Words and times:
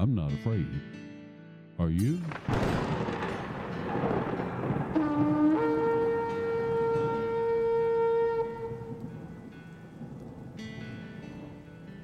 I'm 0.00 0.14
not 0.14 0.32
afraid. 0.32 0.68
Are 1.80 1.90
you? 1.90 2.22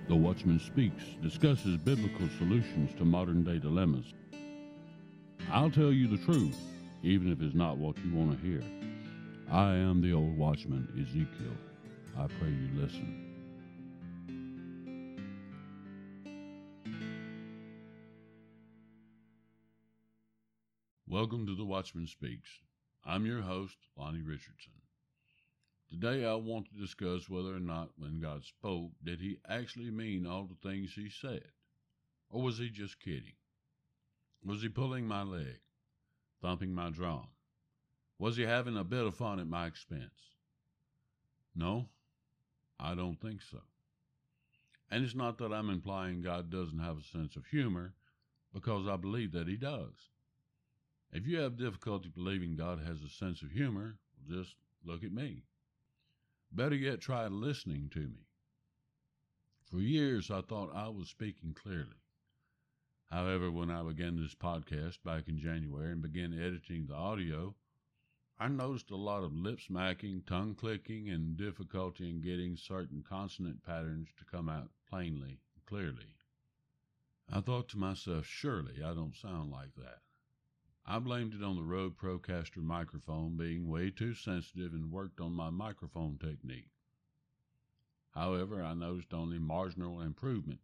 The 0.08 0.16
Watchman 0.16 0.58
Speaks 0.58 1.04
discusses 1.22 1.76
biblical 1.76 2.28
solutions 2.36 2.92
to 2.98 3.04
modern 3.04 3.44
day 3.44 3.60
dilemmas. 3.60 4.12
I'll 5.52 5.70
tell 5.70 5.92
you 5.92 6.08
the 6.08 6.24
truth, 6.24 6.58
even 7.04 7.30
if 7.30 7.40
it's 7.40 7.54
not 7.54 7.76
what 7.78 7.96
you 8.04 8.12
want 8.12 8.32
to 8.32 8.44
hear. 8.44 8.62
I 9.52 9.74
am 9.76 10.02
the 10.02 10.12
old 10.12 10.36
watchman, 10.36 10.88
Ezekiel. 11.00 11.56
I 12.18 12.26
pray 12.40 12.48
you 12.48 12.70
listen. 12.74 13.23
Welcome 21.24 21.46
to 21.46 21.56
The 21.56 21.64
Watchman 21.64 22.06
Speaks. 22.06 22.50
I'm 23.02 23.24
your 23.24 23.40
host, 23.40 23.78
Lonnie 23.96 24.20
Richardson. 24.20 24.74
Today 25.90 26.26
I 26.26 26.34
want 26.34 26.66
to 26.66 26.78
discuss 26.78 27.30
whether 27.30 27.56
or 27.56 27.60
not 27.60 27.92
when 27.96 28.20
God 28.20 28.44
spoke, 28.44 28.90
did 29.02 29.20
he 29.22 29.38
actually 29.48 29.90
mean 29.90 30.26
all 30.26 30.44
the 30.44 30.68
things 30.68 30.92
he 30.92 31.08
said? 31.08 31.46
Or 32.28 32.42
was 32.42 32.58
he 32.58 32.68
just 32.68 33.00
kidding? 33.00 33.32
Was 34.44 34.60
he 34.60 34.68
pulling 34.68 35.08
my 35.08 35.22
leg, 35.22 35.60
thumping 36.42 36.74
my 36.74 36.90
drum? 36.90 37.28
Was 38.18 38.36
he 38.36 38.42
having 38.42 38.76
a 38.76 38.84
bit 38.84 39.06
of 39.06 39.14
fun 39.14 39.40
at 39.40 39.48
my 39.48 39.66
expense? 39.66 40.36
No, 41.56 41.88
I 42.78 42.94
don't 42.94 43.18
think 43.18 43.40
so. 43.40 43.62
And 44.90 45.02
it's 45.02 45.14
not 45.14 45.38
that 45.38 45.54
I'm 45.54 45.70
implying 45.70 46.20
God 46.20 46.50
doesn't 46.50 46.80
have 46.80 46.98
a 46.98 47.18
sense 47.18 47.34
of 47.34 47.46
humor, 47.46 47.94
because 48.52 48.86
I 48.86 48.96
believe 48.96 49.32
that 49.32 49.48
he 49.48 49.56
does. 49.56 50.10
If 51.14 51.28
you 51.28 51.38
have 51.38 51.56
difficulty 51.56 52.08
believing 52.08 52.56
God 52.56 52.80
has 52.80 53.00
a 53.00 53.08
sense 53.08 53.40
of 53.42 53.52
humor, 53.52 53.98
just 54.28 54.56
look 54.84 55.04
at 55.04 55.12
me. 55.12 55.44
Better 56.50 56.74
yet, 56.74 57.00
try 57.00 57.28
listening 57.28 57.88
to 57.90 58.00
me. 58.00 58.26
For 59.70 59.78
years, 59.78 60.28
I 60.28 60.40
thought 60.40 60.74
I 60.74 60.88
was 60.88 61.08
speaking 61.08 61.54
clearly. 61.54 62.02
However, 63.12 63.48
when 63.48 63.70
I 63.70 63.84
began 63.84 64.16
this 64.16 64.34
podcast 64.34 65.04
back 65.04 65.28
in 65.28 65.38
January 65.38 65.92
and 65.92 66.02
began 66.02 66.32
editing 66.36 66.86
the 66.88 66.94
audio, 66.94 67.54
I 68.36 68.48
noticed 68.48 68.90
a 68.90 68.96
lot 68.96 69.22
of 69.22 69.32
lip 69.32 69.60
smacking, 69.60 70.22
tongue 70.22 70.56
clicking, 70.56 71.08
and 71.10 71.36
difficulty 71.36 72.10
in 72.10 72.22
getting 72.22 72.56
certain 72.56 73.04
consonant 73.08 73.62
patterns 73.62 74.08
to 74.18 74.24
come 74.24 74.48
out 74.48 74.70
plainly 74.90 75.38
and 75.54 75.64
clearly. 75.64 76.16
I 77.32 77.40
thought 77.40 77.68
to 77.68 77.78
myself, 77.78 78.26
surely 78.26 78.82
I 78.82 78.94
don't 78.94 79.14
sound 79.14 79.52
like 79.52 79.76
that. 79.76 80.00
I 80.86 80.98
blamed 80.98 81.32
it 81.32 81.42
on 81.42 81.56
the 81.56 81.62
Rode 81.62 81.96
Procaster 81.96 82.62
microphone 82.62 83.38
being 83.38 83.68
way 83.68 83.90
too 83.90 84.12
sensitive 84.12 84.74
and 84.74 84.92
worked 84.92 85.18
on 85.18 85.32
my 85.32 85.48
microphone 85.48 86.18
technique. 86.18 86.68
However, 88.10 88.62
I 88.62 88.74
noticed 88.74 89.14
only 89.14 89.38
marginal 89.38 90.02
improvement. 90.02 90.60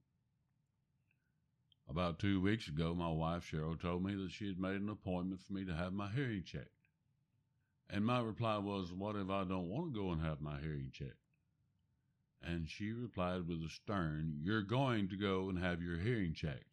About 1.89 2.19
two 2.19 2.41
weeks 2.41 2.69
ago, 2.69 2.95
my 2.95 3.09
wife 3.09 3.51
Cheryl 3.51 3.81
told 3.81 4.05
me 4.05 4.15
that 4.15 4.31
she 4.31 4.47
had 4.47 4.61
made 4.61 4.81
an 4.81 4.91
appointment 4.91 5.41
for 5.41 5.55
me 5.55 5.65
to 5.65 5.75
have 5.75 5.93
my 5.93 6.09
hearing 6.11 6.45
checked. 6.45 6.69
And 7.89 8.05
my 8.05 8.21
reply 8.21 8.59
was, 8.59 8.93
What 8.93 9.17
if 9.17 9.31
I 9.31 9.45
don't 9.45 9.69
want 9.69 9.93
to 9.93 10.01
go 10.01 10.13
and 10.13 10.23
have 10.23 10.41
my 10.41 10.61
hearing 10.61 10.91
checked? 10.93 11.17
And 12.43 12.69
she 12.69 12.93
replied 12.93 13.49
with 13.49 13.65
a 13.65 13.69
stern, 13.69 14.39
You're 14.43 14.63
going 14.63 15.09
to 15.09 15.17
go 15.17 15.49
and 15.49 15.59
have 15.59 15.83
your 15.83 15.99
hearing 15.99 16.35
checked. 16.35 16.70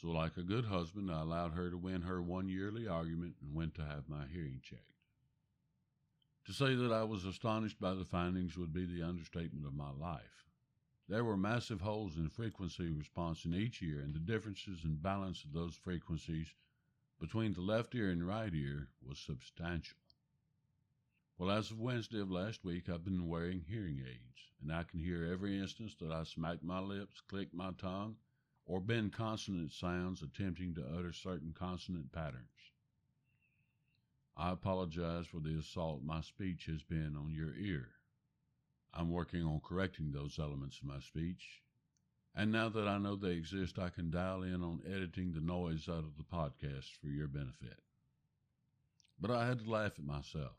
So, 0.00 0.08
like 0.08 0.36
a 0.36 0.42
good 0.42 0.66
husband, 0.66 1.10
I 1.10 1.22
allowed 1.22 1.52
her 1.54 1.70
to 1.70 1.78
win 1.78 2.02
her 2.02 2.20
one 2.20 2.48
yearly 2.48 2.86
argument 2.86 3.36
and 3.40 3.54
went 3.54 3.74
to 3.76 3.84
have 3.84 4.08
my 4.08 4.26
hearing 4.30 4.60
checked. 4.62 4.92
To 6.44 6.52
say 6.52 6.74
that 6.74 6.92
I 6.92 7.02
was 7.04 7.24
astonished 7.24 7.80
by 7.80 7.94
the 7.94 8.04
findings 8.04 8.58
would 8.58 8.74
be 8.74 8.84
the 8.84 9.02
understatement 9.02 9.66
of 9.66 9.74
my 9.74 9.90
life. 9.90 10.44
There 11.08 11.24
were 11.24 11.36
massive 11.36 11.80
holes 11.80 12.16
in 12.16 12.28
frequency 12.28 12.90
response 12.90 13.44
in 13.46 13.54
each 13.54 13.82
ear, 13.82 14.00
and 14.00 14.12
the 14.12 14.18
differences 14.18 14.84
in 14.84 14.96
balance 14.96 15.44
of 15.44 15.52
those 15.52 15.74
frequencies 15.74 16.54
between 17.18 17.54
the 17.54 17.62
left 17.62 17.94
ear 17.94 18.10
and 18.10 18.26
right 18.26 18.52
ear 18.52 18.88
was 19.02 19.18
substantial. 19.18 19.96
Well, 21.38 21.50
as 21.50 21.70
of 21.70 21.80
Wednesday 21.80 22.20
of 22.20 22.30
last 22.30 22.64
week, 22.64 22.88
I've 22.88 23.04
been 23.04 23.28
wearing 23.28 23.60
hearing 23.60 24.00
aids, 24.06 24.50
and 24.60 24.72
I 24.72 24.82
can 24.82 25.00
hear 25.00 25.24
every 25.24 25.58
instance 25.58 25.94
that 26.00 26.12
I 26.12 26.24
smack 26.24 26.62
my 26.62 26.80
lips, 26.80 27.20
click 27.20 27.54
my 27.54 27.72
tongue, 27.72 28.16
or 28.66 28.80
bend 28.80 29.12
consonant 29.12 29.70
sounds 29.70 30.22
attempting 30.22 30.74
to 30.74 30.84
utter 30.98 31.12
certain 31.12 31.54
consonant 31.56 32.12
patterns. 32.12 32.72
I 34.36 34.50
apologize 34.50 35.26
for 35.26 35.40
the 35.40 35.56
assault 35.58 36.02
my 36.02 36.20
speech 36.20 36.66
has 36.66 36.82
been 36.82 37.16
on 37.16 37.32
your 37.32 37.54
ear. 37.56 37.88
I'm 38.92 39.10
working 39.10 39.44
on 39.44 39.60
correcting 39.60 40.12
those 40.12 40.38
elements 40.38 40.78
of 40.78 40.84
my 40.84 40.98
speech, 40.98 41.62
and 42.34 42.50
now 42.52 42.68
that 42.68 42.88
I 42.88 42.98
know 42.98 43.16
they 43.16 43.30
exist, 43.30 43.78
I 43.78 43.88
can 43.88 44.10
dial 44.10 44.42
in 44.42 44.62
on 44.62 44.82
editing 44.86 45.32
the 45.32 45.40
noise 45.40 45.88
out 45.88 46.04
of 46.04 46.16
the 46.18 46.24
podcast 46.24 46.90
for 47.00 47.08
your 47.08 47.28
benefit. 47.28 47.78
But 49.18 49.30
I 49.30 49.46
had 49.46 49.60
to 49.60 49.70
laugh 49.70 49.92
at 49.98 50.04
myself 50.04 50.56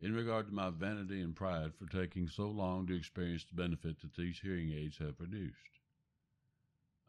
in 0.00 0.12
regard 0.12 0.46
to 0.46 0.54
my 0.54 0.70
vanity 0.70 1.20
and 1.20 1.36
pride 1.36 1.72
for 1.74 1.86
taking 1.86 2.26
so 2.26 2.48
long 2.48 2.86
to 2.86 2.96
experience 2.96 3.44
the 3.44 3.54
benefit 3.54 4.00
that 4.00 4.14
these 4.16 4.40
hearing 4.40 4.72
aids 4.72 4.98
have 4.98 5.18
produced. 5.18 5.83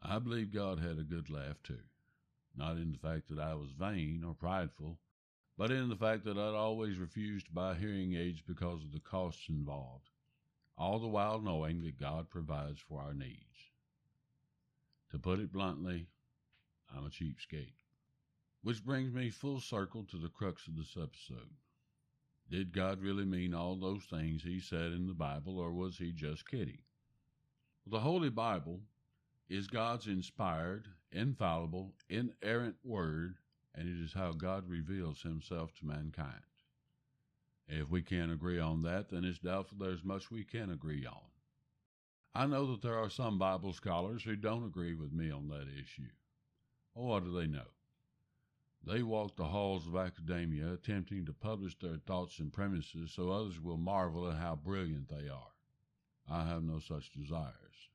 I 0.02 0.18
believe 0.18 0.52
God 0.52 0.78
had 0.78 0.98
a 0.98 1.02
good 1.04 1.30
laugh 1.30 1.62
too, 1.62 1.82
not 2.56 2.76
in 2.76 2.92
the 2.92 2.98
fact 2.98 3.28
that 3.28 3.38
I 3.38 3.54
was 3.54 3.72
vain 3.72 4.22
or 4.26 4.34
prideful, 4.34 4.98
but 5.58 5.70
in 5.70 5.88
the 5.88 5.96
fact 5.96 6.24
that 6.24 6.36
I'd 6.36 6.54
always 6.54 6.98
refused 6.98 7.46
to 7.46 7.52
buy 7.52 7.74
hearing 7.74 8.14
aids 8.14 8.40
because 8.40 8.82
of 8.82 8.92
the 8.92 9.00
costs 9.00 9.48
involved, 9.48 10.10
all 10.76 10.98
the 10.98 11.08
while 11.08 11.40
knowing 11.40 11.82
that 11.82 11.98
God 11.98 12.28
provides 12.28 12.80
for 12.80 13.00
our 13.00 13.14
needs. 13.14 13.70
To 15.12 15.18
put 15.18 15.38
it 15.38 15.52
bluntly, 15.52 16.08
I'm 16.94 17.06
a 17.06 17.10
cheapskate. 17.10 17.72
Which 18.62 18.84
brings 18.84 19.12
me 19.12 19.30
full 19.30 19.60
circle 19.60 20.04
to 20.04 20.18
the 20.18 20.28
crux 20.28 20.66
of 20.66 20.76
this 20.76 20.96
episode. 20.96 21.50
Did 22.50 22.72
God 22.72 23.00
really 23.00 23.24
mean 23.24 23.54
all 23.54 23.76
those 23.76 24.04
things 24.04 24.42
he 24.42 24.60
said 24.60 24.92
in 24.92 25.06
the 25.06 25.14
Bible, 25.14 25.58
or 25.58 25.72
was 25.72 25.98
he 25.98 26.12
just 26.12 26.48
kidding? 26.48 26.82
The 27.86 28.00
Holy 28.00 28.30
Bible 28.30 28.80
is 29.48 29.68
God's 29.68 30.06
inspired, 30.06 30.88
infallible, 31.12 31.94
inerrant 32.08 32.76
word, 32.82 33.36
and 33.74 33.88
it 33.88 34.04
is 34.04 34.12
how 34.12 34.32
God 34.32 34.68
reveals 34.68 35.22
himself 35.22 35.72
to 35.74 35.86
mankind. 35.86 36.42
If 37.68 37.90
we 37.90 38.02
can't 38.02 38.32
agree 38.32 38.58
on 38.58 38.82
that, 38.82 39.10
then 39.10 39.24
it's 39.24 39.38
doubtful 39.38 39.78
there's 39.78 40.04
much 40.04 40.30
we 40.30 40.44
can 40.44 40.70
agree 40.70 41.04
on. 41.04 41.30
I 42.34 42.46
know 42.46 42.70
that 42.72 42.82
there 42.82 42.98
are 42.98 43.10
some 43.10 43.38
Bible 43.38 43.72
scholars 43.72 44.22
who 44.22 44.36
don't 44.36 44.66
agree 44.66 44.94
with 44.94 45.12
me 45.12 45.30
on 45.30 45.48
that 45.48 45.68
issue. 45.68 46.10
Well, 46.94 47.06
what 47.06 47.24
do 47.24 47.32
they 47.32 47.46
know? 47.46 47.68
They 48.84 49.02
walk 49.02 49.36
the 49.36 49.46
halls 49.46 49.86
of 49.86 49.96
academia 49.96 50.72
attempting 50.72 51.26
to 51.26 51.32
publish 51.32 51.76
their 51.78 51.96
thoughts 52.06 52.38
and 52.38 52.52
premises 52.52 53.12
so 53.12 53.30
others 53.30 53.60
will 53.60 53.78
marvel 53.78 54.30
at 54.30 54.38
how 54.38 54.56
brilliant 54.56 55.08
they 55.08 55.28
are. 55.28 55.52
I 56.28 56.46
have 56.46 56.62
no 56.62 56.78
such 56.78 57.12
desires. 57.12 57.88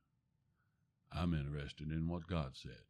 I'm 1.11 1.33
interested 1.33 1.91
in 1.91 2.07
what 2.07 2.27
God 2.27 2.51
said. 2.55 2.85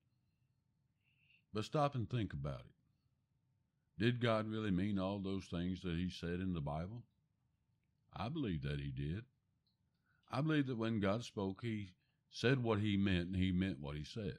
But 1.54 1.66
stop 1.66 1.96
and 1.96 2.10
think 2.10 2.34
about 2.34 2.62
it. 2.62 4.02
Did 4.04 4.22
God 4.22 4.48
really 4.48 4.72
mean 4.72 5.00
all 5.00 5.20
those 5.20 5.46
things 5.46 5.82
that 5.82 5.96
He 5.96 6.10
said 6.10 6.40
in 6.40 6.54
the 6.54 6.62
Bible? 6.62 7.04
I 8.16 8.30
believe 8.30 8.64
that 8.64 8.80
He 8.80 8.92
did. 8.92 9.24
I 10.32 10.42
believe 10.42 10.68
that 10.68 10.78
when 10.78 11.00
God 11.00 11.24
spoke, 11.24 11.62
He 11.62 11.90
said 12.30 12.64
what 12.64 12.80
He 12.80 12.96
meant 12.96 13.28
and 13.28 13.36
He 13.36 13.52
meant 13.52 13.82
what 13.82 13.98
He 13.98 14.04
said. 14.04 14.38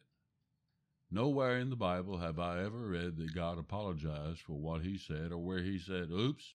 Nowhere 1.10 1.58
in 1.58 1.68
the 1.68 1.76
Bible 1.76 2.18
have 2.18 2.38
I 2.38 2.64
ever 2.64 2.88
read 2.88 3.18
that 3.18 3.34
God 3.34 3.58
apologized 3.58 4.40
for 4.40 4.54
what 4.54 4.82
He 4.82 4.96
said 4.96 5.30
or 5.30 5.38
where 5.38 5.62
He 5.62 5.78
said, 5.78 6.10
oops, 6.10 6.54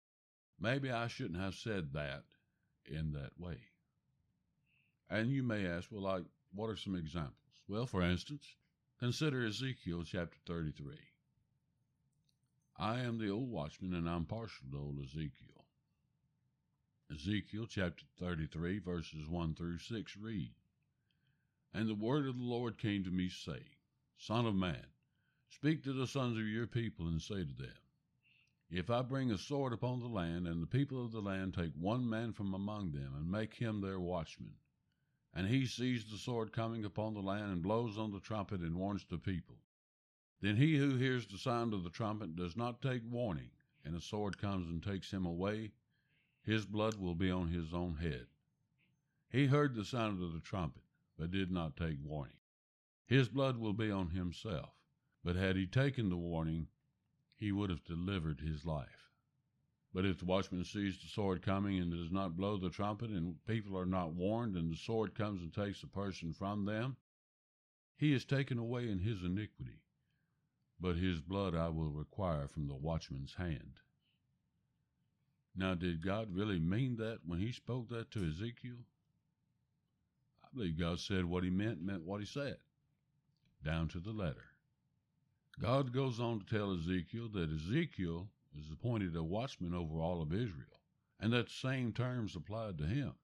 maybe 0.59 0.91
I 0.91 1.09
shouldn't 1.09 1.41
have 1.41 1.55
said 1.55 1.93
that 1.93 2.23
in 2.87 3.13
that 3.13 3.39
way. 3.39 3.59
And 5.11 5.31
you 5.31 5.43
may 5.43 5.67
ask, 5.67 5.89
well, 5.93 6.03
like, 6.03 6.25
what 6.57 6.71
are 6.71 6.77
some 6.77 6.97
examples? 6.97 7.35
Well, 7.69 7.87
for 7.87 8.03
instance, 8.03 8.57
consider 8.99 9.45
Ezekiel 9.45 10.05
chapter 10.05 10.39
33. 10.47 10.97
I 12.79 13.01
am 13.01 13.19
the 13.19 13.31
old 13.31 13.51
watchman, 13.51 13.95
and 13.95 14.09
I'm 14.09 14.25
partial 14.25 14.67
to 14.71 14.79
old 14.79 14.99
Ezekiel. 15.03 15.65
Ezekiel 17.13 17.67
chapter 17.69 18.05
33, 18.19 18.79
verses 18.79 19.29
1 19.29 19.55
through 19.55 19.79
6 19.79 20.17
read 20.17 20.53
And 21.73 21.89
the 21.89 21.95
word 21.95 22.27
of 22.27 22.37
the 22.37 22.45
Lord 22.45 22.79
came 22.79 23.05
to 23.05 23.11
me, 23.11 23.29
saying, 23.29 23.77
Son 24.17 24.47
of 24.47 24.55
man, 24.55 24.87
speak 25.51 25.85
to 25.85 25.93
the 25.93 26.07
sons 26.07 26.39
of 26.39 26.47
your 26.47 26.67
people, 26.67 27.07
and 27.07 27.21
say 27.21 27.45
to 27.45 27.55
them, 27.55 27.79
If 28.71 28.91
I 28.91 29.03
bring 29.03 29.31
a 29.31 29.39
sword 29.39 29.73
upon 29.73 30.01
the 30.01 30.09
land, 30.09 30.47
and 30.47 30.63
the 30.63 30.67
people 30.67 31.05
of 31.05 31.13
the 31.13 31.21
land 31.21 31.55
take 31.55 31.73
one 31.75 32.09
man 32.09 32.33
from 32.33 32.55
among 32.55 32.93
them, 32.93 33.15
and 33.15 33.31
make 33.31 33.55
him 33.55 33.81
their 33.81 34.01
watchman, 34.01 34.57
And 35.37 35.49
he 35.49 35.67
sees 35.67 36.07
the 36.07 36.17
sword 36.17 36.51
coming 36.51 36.87
upon 36.87 37.13
the 37.13 37.21
land 37.21 37.53
and 37.53 37.63
blows 37.63 37.99
on 37.99 38.11
the 38.11 38.21
trumpet 38.21 38.63
and 38.63 38.75
warns 38.75 39.05
the 39.05 39.19
people. 39.19 39.59
Then 40.41 40.57
he 40.57 40.79
who 40.79 40.97
hears 40.97 41.27
the 41.27 41.37
sound 41.37 41.75
of 41.75 41.85
the 41.85 41.91
trumpet 41.91 42.35
does 42.35 42.57
not 42.57 42.81
take 42.81 43.03
warning, 43.05 43.51
and 43.85 43.95
a 43.95 44.01
sword 44.01 44.39
comes 44.39 44.67
and 44.67 44.83
takes 44.83 45.11
him 45.11 45.27
away, 45.27 45.73
his 46.43 46.65
blood 46.65 46.95
will 46.95 47.15
be 47.15 47.31
on 47.31 47.49
his 47.49 47.75
own 47.75 47.97
head. 47.97 48.29
He 49.29 49.45
heard 49.45 49.75
the 49.75 49.85
sound 49.85 50.23
of 50.23 50.33
the 50.33 50.41
trumpet, 50.41 50.85
but 51.19 51.33
did 51.33 51.51
not 51.51 51.77
take 51.77 51.99
warning. 52.03 52.39
His 53.05 53.29
blood 53.29 53.59
will 53.59 53.75
be 53.75 53.91
on 53.91 54.11
himself, 54.11 54.73
but 55.23 55.37
had 55.37 55.57
he 55.57 55.67
taken 55.67 56.09
the 56.09 56.17
warning, 56.17 56.69
he 57.35 57.53
would 57.53 57.69
have 57.69 57.85
delivered 57.85 58.41
his 58.41 58.65
life. 58.65 58.96
But 59.97 60.05
if 60.05 60.19
the 60.19 60.27
watchman 60.27 60.63
sees 60.63 61.01
the 61.01 61.09
sword 61.09 61.41
coming 61.41 61.79
and 61.79 61.91
does 61.91 62.13
not 62.13 62.37
blow 62.37 62.59
the 62.59 62.69
trumpet, 62.69 63.09
and 63.09 63.43
people 63.47 63.79
are 63.79 63.87
not 63.87 64.13
warned, 64.13 64.55
and 64.55 64.71
the 64.71 64.77
sword 64.77 65.15
comes 65.15 65.41
and 65.41 65.51
takes 65.51 65.81
the 65.81 65.87
person 65.87 66.35
from 66.35 66.67
them, 66.67 66.99
he 67.97 68.13
is 68.13 68.27
taken 68.27 68.59
away 68.59 68.91
in 68.91 68.99
his 68.99 69.23
iniquity, 69.23 69.81
but 70.79 70.97
his 70.97 71.23
blood 71.23 71.55
I 71.55 71.71
will 71.71 71.89
require 71.89 72.47
from 72.47 72.69
the 72.69 72.75
watchman's 72.75 73.33
hand. 73.37 73.81
Now, 75.57 75.75
did 75.75 76.05
God 76.05 76.29
really 76.31 76.59
mean 76.59 76.97
that 76.97 77.21
when 77.25 77.39
he 77.39 77.51
spoke 77.51 77.89
that 77.89 78.11
to 78.11 78.29
Ezekiel? 78.29 78.85
I 80.45 80.49
believe 80.53 80.79
God 80.79 81.01
said 81.01 81.25
what 81.25 81.43
he 81.43 81.49
meant, 81.49 81.81
meant 81.81 82.05
what 82.05 82.21
he 82.21 82.27
said, 82.27 82.59
down 83.65 83.89
to 83.89 84.01
the 84.01 84.13
letter. 84.13 84.45
God 85.59 85.95
goes 85.95 86.21
on 86.21 86.41
to 86.41 86.45
tell 86.45 86.75
Ezekiel 86.75 87.31
that 87.33 87.51
Ezekiel 87.51 88.29
is 88.59 88.71
appointed 88.71 89.15
a 89.17 89.23
watchman 89.23 89.75
over 89.75 90.01
all 90.01 90.23
of 90.23 90.33
Israel, 90.33 90.81
and 91.21 91.33
that 91.33 91.51
same 91.51 91.93
terms 91.93 92.37
applied 92.37 92.79
to 92.79 92.87
him. 92.87 93.15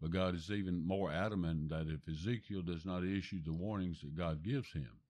But 0.00 0.12
God 0.12 0.34
is 0.34 0.50
even 0.50 0.86
more 0.86 1.12
adamant 1.12 1.68
that 1.68 1.88
if 1.88 2.08
Ezekiel 2.08 2.62
does 2.62 2.86
not 2.86 3.04
issue 3.04 3.42
the 3.42 3.52
warnings 3.52 4.00
that 4.00 4.16
God 4.16 4.42
gives 4.42 4.72
him, 4.72 5.00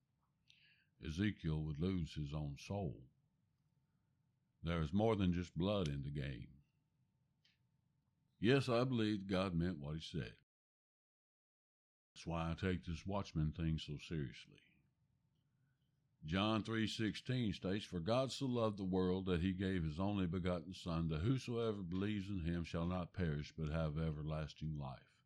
Ezekiel 1.06 1.62
would 1.62 1.80
lose 1.80 2.12
his 2.14 2.34
own 2.34 2.56
soul. 2.58 2.96
There 4.62 4.82
is 4.82 4.92
more 4.92 5.16
than 5.16 5.32
just 5.32 5.56
blood 5.56 5.88
in 5.88 6.02
the 6.02 6.10
game. 6.10 6.48
Yes, 8.40 8.68
I 8.68 8.84
believe 8.84 9.26
God 9.26 9.54
meant 9.54 9.78
what 9.78 9.94
he 9.94 10.00
said. 10.00 10.32
That's 12.12 12.26
why 12.26 12.50
I 12.50 12.54
take 12.54 12.84
this 12.84 13.06
watchman 13.06 13.52
thing 13.52 13.78
so 13.78 13.94
seriously. 14.06 14.60
John 16.26 16.62
3:16 16.62 17.54
states, 17.54 17.84
"For 17.84 17.98
God 17.98 18.30
so 18.30 18.46
loved 18.46 18.76
the 18.76 18.84
world 18.84 19.26
that 19.26 19.40
he 19.40 19.52
gave 19.52 19.82
his 19.82 19.98
only 19.98 20.26
begotten 20.26 20.74
son, 20.74 21.08
that 21.08 21.22
whosoever 21.22 21.82
believes 21.82 22.28
in 22.28 22.40
him 22.40 22.64
shall 22.64 22.86
not 22.86 23.12
perish 23.12 23.52
but 23.56 23.70
have 23.70 23.98
everlasting 23.98 24.78
life." 24.78 25.16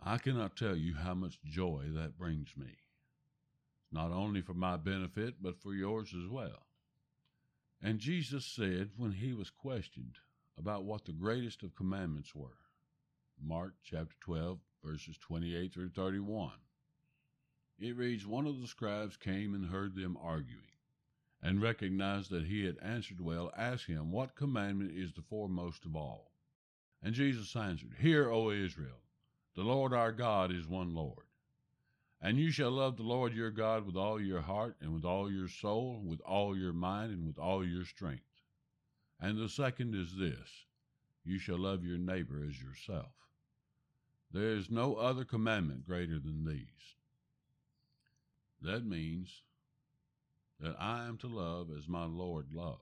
I 0.00 0.18
cannot 0.18 0.56
tell 0.56 0.76
you 0.76 0.94
how 0.94 1.14
much 1.14 1.42
joy 1.42 1.90
that 1.90 2.18
brings 2.18 2.56
me. 2.56 2.78
Not 3.90 4.10
only 4.10 4.40
for 4.40 4.54
my 4.54 4.76
benefit, 4.76 5.42
but 5.42 5.58
for 5.58 5.74
yours 5.74 6.14
as 6.14 6.26
well. 6.26 6.66
And 7.80 8.00
Jesus 8.00 8.46
said 8.46 8.92
when 8.96 9.12
he 9.12 9.32
was 9.32 9.50
questioned 9.50 10.18
about 10.56 10.84
what 10.84 11.04
the 11.04 11.12
greatest 11.12 11.62
of 11.62 11.74
commandments 11.74 12.34
were. 12.34 12.58
Mark 13.38 13.76
chapter 13.82 14.16
12, 14.20 14.60
verses 14.82 15.18
28 15.18 15.72
through 15.72 15.90
31. 15.90 16.58
It 17.78 17.94
reads 17.94 18.26
One 18.26 18.46
of 18.46 18.60
the 18.60 18.66
scribes 18.66 19.18
came 19.18 19.54
and 19.54 19.66
heard 19.66 19.94
them 19.94 20.16
arguing, 20.16 20.78
and 21.42 21.60
recognized 21.60 22.30
that 22.30 22.46
he 22.46 22.64
had 22.64 22.78
answered 22.78 23.20
well, 23.20 23.52
asked 23.54 23.86
him, 23.86 24.10
What 24.10 24.34
commandment 24.34 24.92
is 24.92 25.12
the 25.12 25.20
foremost 25.20 25.84
of 25.84 25.94
all? 25.94 26.32
And 27.02 27.14
Jesus 27.14 27.54
answered, 27.54 27.96
Hear, 27.98 28.30
O 28.30 28.50
Israel, 28.50 29.02
the 29.54 29.62
Lord 29.62 29.92
our 29.92 30.12
God 30.12 30.50
is 30.50 30.66
one 30.66 30.94
Lord. 30.94 31.26
And 32.18 32.38
you 32.38 32.50
shall 32.50 32.70
love 32.70 32.96
the 32.96 33.02
Lord 33.02 33.34
your 33.34 33.50
God 33.50 33.84
with 33.84 33.94
all 33.94 34.18
your 34.18 34.40
heart, 34.40 34.76
and 34.80 34.94
with 34.94 35.04
all 35.04 35.30
your 35.30 35.48
soul, 35.48 36.02
with 36.02 36.22
all 36.22 36.56
your 36.56 36.72
mind, 36.72 37.12
and 37.12 37.26
with 37.26 37.38
all 37.38 37.62
your 37.62 37.84
strength. 37.84 38.42
And 39.20 39.36
the 39.38 39.50
second 39.50 39.94
is 39.94 40.16
this 40.16 40.64
You 41.24 41.38
shall 41.38 41.58
love 41.58 41.84
your 41.84 41.98
neighbor 41.98 42.42
as 42.42 42.60
yourself. 42.60 43.12
There 44.30 44.56
is 44.56 44.70
no 44.70 44.94
other 44.96 45.26
commandment 45.26 45.84
greater 45.84 46.18
than 46.18 46.46
these. 46.46 46.96
That 48.62 48.86
means 48.86 49.42
that 50.60 50.76
I 50.78 51.06
am 51.06 51.18
to 51.18 51.26
love 51.26 51.68
as 51.76 51.88
my 51.88 52.04
Lord 52.04 52.52
loved. 52.52 52.80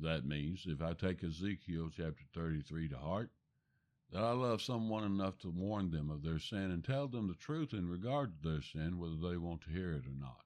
That 0.00 0.26
means 0.26 0.64
if 0.66 0.80
I 0.80 0.94
take 0.94 1.22
Ezekiel 1.22 1.90
chapter 1.94 2.24
33 2.34 2.88
to 2.88 2.96
heart, 2.96 3.30
that 4.10 4.22
I 4.22 4.32
love 4.32 4.60
someone 4.60 5.04
enough 5.04 5.38
to 5.38 5.50
warn 5.50 5.90
them 5.90 6.10
of 6.10 6.22
their 6.22 6.38
sin 6.38 6.70
and 6.70 6.84
tell 6.84 7.08
them 7.08 7.28
the 7.28 7.34
truth 7.34 7.72
in 7.72 7.88
regard 7.88 8.32
to 8.42 8.48
their 8.48 8.62
sin, 8.62 8.98
whether 8.98 9.16
they 9.16 9.36
want 9.36 9.62
to 9.62 9.70
hear 9.70 9.92
it 9.92 10.06
or 10.06 10.18
not. 10.18 10.44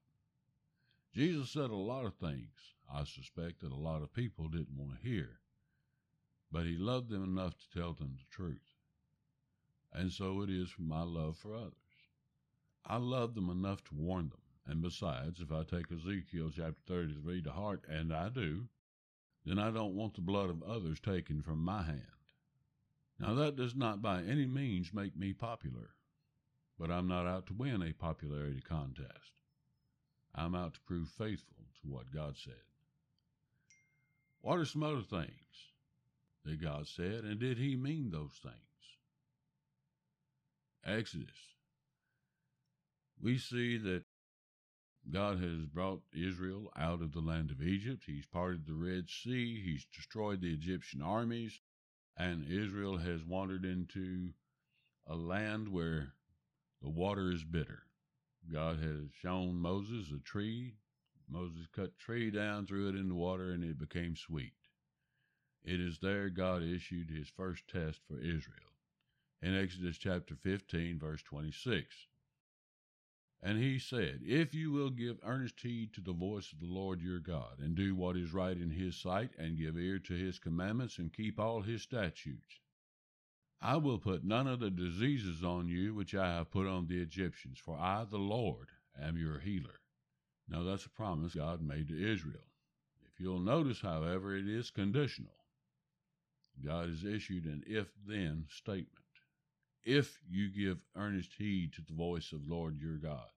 Jesus 1.12 1.50
said 1.50 1.70
a 1.70 1.76
lot 1.76 2.04
of 2.04 2.14
things 2.14 2.74
I 2.92 3.04
suspect 3.04 3.60
that 3.60 3.72
a 3.72 3.76
lot 3.76 4.02
of 4.02 4.12
people 4.12 4.48
didn't 4.48 4.76
want 4.76 5.00
to 5.00 5.08
hear, 5.08 5.40
but 6.52 6.66
he 6.66 6.76
loved 6.76 7.08
them 7.08 7.24
enough 7.24 7.54
to 7.58 7.78
tell 7.78 7.92
them 7.94 8.16
the 8.16 8.36
truth. 8.36 8.74
And 9.92 10.12
so 10.12 10.42
it 10.42 10.50
is 10.50 10.70
for 10.70 10.82
my 10.82 11.02
love 11.02 11.36
for 11.38 11.54
others. 11.54 11.85
I 12.88 12.98
love 12.98 13.34
them 13.34 13.50
enough 13.50 13.82
to 13.84 13.94
warn 13.94 14.28
them. 14.28 14.40
And 14.66 14.80
besides, 14.80 15.40
if 15.40 15.50
I 15.50 15.64
take 15.64 15.90
Ezekiel 15.90 16.50
chapter 16.54 16.80
33 16.86 17.42
to 17.42 17.50
heart, 17.50 17.84
and 17.88 18.12
I 18.12 18.28
do, 18.28 18.68
then 19.44 19.58
I 19.58 19.70
don't 19.70 19.94
want 19.94 20.14
the 20.14 20.20
blood 20.20 20.50
of 20.50 20.62
others 20.62 21.00
taken 21.00 21.42
from 21.42 21.64
my 21.64 21.82
hand. 21.82 22.02
Now, 23.18 23.34
that 23.34 23.56
does 23.56 23.74
not 23.74 24.02
by 24.02 24.22
any 24.22 24.46
means 24.46 24.92
make 24.92 25.16
me 25.16 25.32
popular, 25.32 25.90
but 26.78 26.90
I'm 26.90 27.08
not 27.08 27.26
out 27.26 27.46
to 27.46 27.54
win 27.54 27.82
a 27.82 27.92
popularity 27.92 28.60
contest. 28.60 29.42
I'm 30.34 30.54
out 30.54 30.74
to 30.74 30.80
prove 30.80 31.08
faithful 31.08 31.64
to 31.82 31.88
what 31.88 32.12
God 32.12 32.36
said. 32.36 32.54
What 34.42 34.58
are 34.58 34.64
some 34.64 34.82
other 34.82 35.02
things 35.02 35.30
that 36.44 36.60
God 36.60 36.86
said, 36.86 37.24
and 37.24 37.40
did 37.40 37.58
He 37.58 37.74
mean 37.74 38.10
those 38.10 38.38
things? 38.42 38.54
Exodus 40.84 41.55
we 43.20 43.38
see 43.38 43.78
that 43.78 44.04
God 45.10 45.40
has 45.40 45.66
brought 45.66 46.02
Israel 46.12 46.72
out 46.76 47.00
of 47.00 47.12
the 47.12 47.20
land 47.20 47.50
of 47.50 47.62
Egypt. 47.62 48.04
He's 48.06 48.26
parted 48.26 48.66
the 48.66 48.74
Red 48.74 49.08
Sea. 49.08 49.60
He's 49.62 49.84
destroyed 49.84 50.40
the 50.40 50.52
Egyptian 50.52 51.00
armies. 51.00 51.60
And 52.16 52.46
Israel 52.50 52.96
has 52.96 53.24
wandered 53.24 53.64
into 53.64 54.30
a 55.06 55.14
land 55.14 55.68
where 55.68 56.14
the 56.82 56.88
water 56.88 57.30
is 57.30 57.44
bitter. 57.44 57.82
God 58.52 58.80
has 58.80 59.10
shown 59.20 59.56
Moses 59.56 60.10
a 60.14 60.18
tree. 60.18 60.74
Moses 61.28 61.66
cut 61.72 61.98
tree 61.98 62.30
down, 62.30 62.66
threw 62.66 62.88
it 62.88 62.94
in 62.94 63.08
the 63.08 63.14
water, 63.14 63.50
and 63.50 63.64
it 63.64 63.78
became 63.78 64.16
sweet. 64.16 64.54
It 65.64 65.80
is 65.80 65.98
there 65.98 66.30
God 66.30 66.62
issued 66.62 67.10
his 67.10 67.28
first 67.28 67.66
test 67.68 68.00
for 68.06 68.18
Israel. 68.18 68.74
In 69.42 69.54
Exodus 69.54 69.98
chapter 69.98 70.36
15, 70.36 70.98
verse 70.98 71.22
26. 71.22 72.06
And 73.42 73.58
he 73.58 73.78
said, 73.78 74.20
If 74.22 74.54
you 74.54 74.72
will 74.72 74.90
give 74.90 75.18
earnest 75.22 75.60
heed 75.60 75.92
to 75.94 76.00
the 76.00 76.12
voice 76.12 76.52
of 76.52 76.58
the 76.58 76.66
Lord 76.66 77.00
your 77.00 77.20
God, 77.20 77.58
and 77.58 77.74
do 77.74 77.94
what 77.94 78.16
is 78.16 78.32
right 78.32 78.56
in 78.56 78.70
his 78.70 78.96
sight, 78.96 79.30
and 79.38 79.58
give 79.58 79.76
ear 79.76 79.98
to 80.00 80.14
his 80.14 80.38
commandments, 80.38 80.98
and 80.98 81.12
keep 81.12 81.38
all 81.38 81.62
his 81.62 81.82
statutes, 81.82 82.60
I 83.60 83.76
will 83.76 83.98
put 83.98 84.24
none 84.24 84.46
of 84.46 84.60
the 84.60 84.70
diseases 84.70 85.42
on 85.44 85.68
you 85.68 85.94
which 85.94 86.14
I 86.14 86.28
have 86.34 86.50
put 86.50 86.66
on 86.66 86.86
the 86.86 87.00
Egyptians, 87.00 87.58
for 87.58 87.78
I, 87.78 88.04
the 88.04 88.18
Lord, 88.18 88.68
am 89.00 89.16
your 89.16 89.38
healer. 89.38 89.80
Now 90.48 90.62
that's 90.62 90.86
a 90.86 90.90
promise 90.90 91.34
God 91.34 91.62
made 91.62 91.88
to 91.88 92.12
Israel. 92.12 92.44
If 93.06 93.20
you'll 93.20 93.40
notice, 93.40 93.80
however, 93.80 94.36
it 94.36 94.48
is 94.48 94.70
conditional. 94.70 95.36
God 96.64 96.88
has 96.88 97.04
issued 97.04 97.44
an 97.44 97.64
if 97.66 97.88
then 98.06 98.46
statement 98.48 99.05
if 99.86 100.18
you 100.28 100.50
give 100.50 100.78
earnest 100.96 101.30
heed 101.38 101.72
to 101.72 101.80
the 101.80 101.94
voice 101.94 102.32
of 102.32 102.48
Lord 102.48 102.78
your 102.78 102.96
God, 102.96 103.30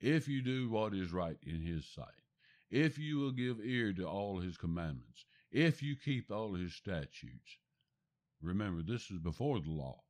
if 0.00 0.28
you 0.28 0.40
do 0.40 0.70
what 0.70 0.94
is 0.94 1.12
right 1.12 1.36
in 1.42 1.60
his 1.60 1.84
sight, 1.84 2.06
if 2.70 2.96
you 2.96 3.18
will 3.18 3.32
give 3.32 3.58
ear 3.60 3.92
to 3.94 4.04
all 4.04 4.38
his 4.38 4.56
commandments, 4.56 5.26
if 5.50 5.82
you 5.82 5.96
keep 5.96 6.30
all 6.30 6.54
his 6.54 6.74
statutes. 6.74 7.58
Remember, 8.40 8.82
this 8.82 9.10
is 9.10 9.18
before 9.18 9.60
the 9.60 9.70
law. 9.70 10.00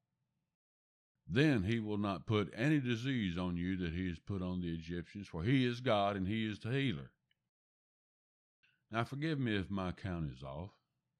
Then 1.26 1.62
he 1.62 1.80
will 1.80 1.98
not 1.98 2.26
put 2.26 2.52
any 2.54 2.78
disease 2.78 3.38
on 3.38 3.56
you 3.56 3.76
that 3.78 3.92
he 3.92 4.08
has 4.08 4.18
put 4.18 4.42
on 4.42 4.60
the 4.60 4.72
Egyptians, 4.74 5.28
for 5.28 5.42
he 5.42 5.64
is 5.64 5.80
God 5.80 6.14
and 6.16 6.28
he 6.28 6.46
is 6.46 6.58
the 6.58 6.70
healer. 6.70 7.10
Now, 8.90 9.04
forgive 9.04 9.38
me 9.38 9.56
if 9.56 9.70
my 9.70 9.92
count 9.92 10.30
is 10.30 10.42
off, 10.42 10.70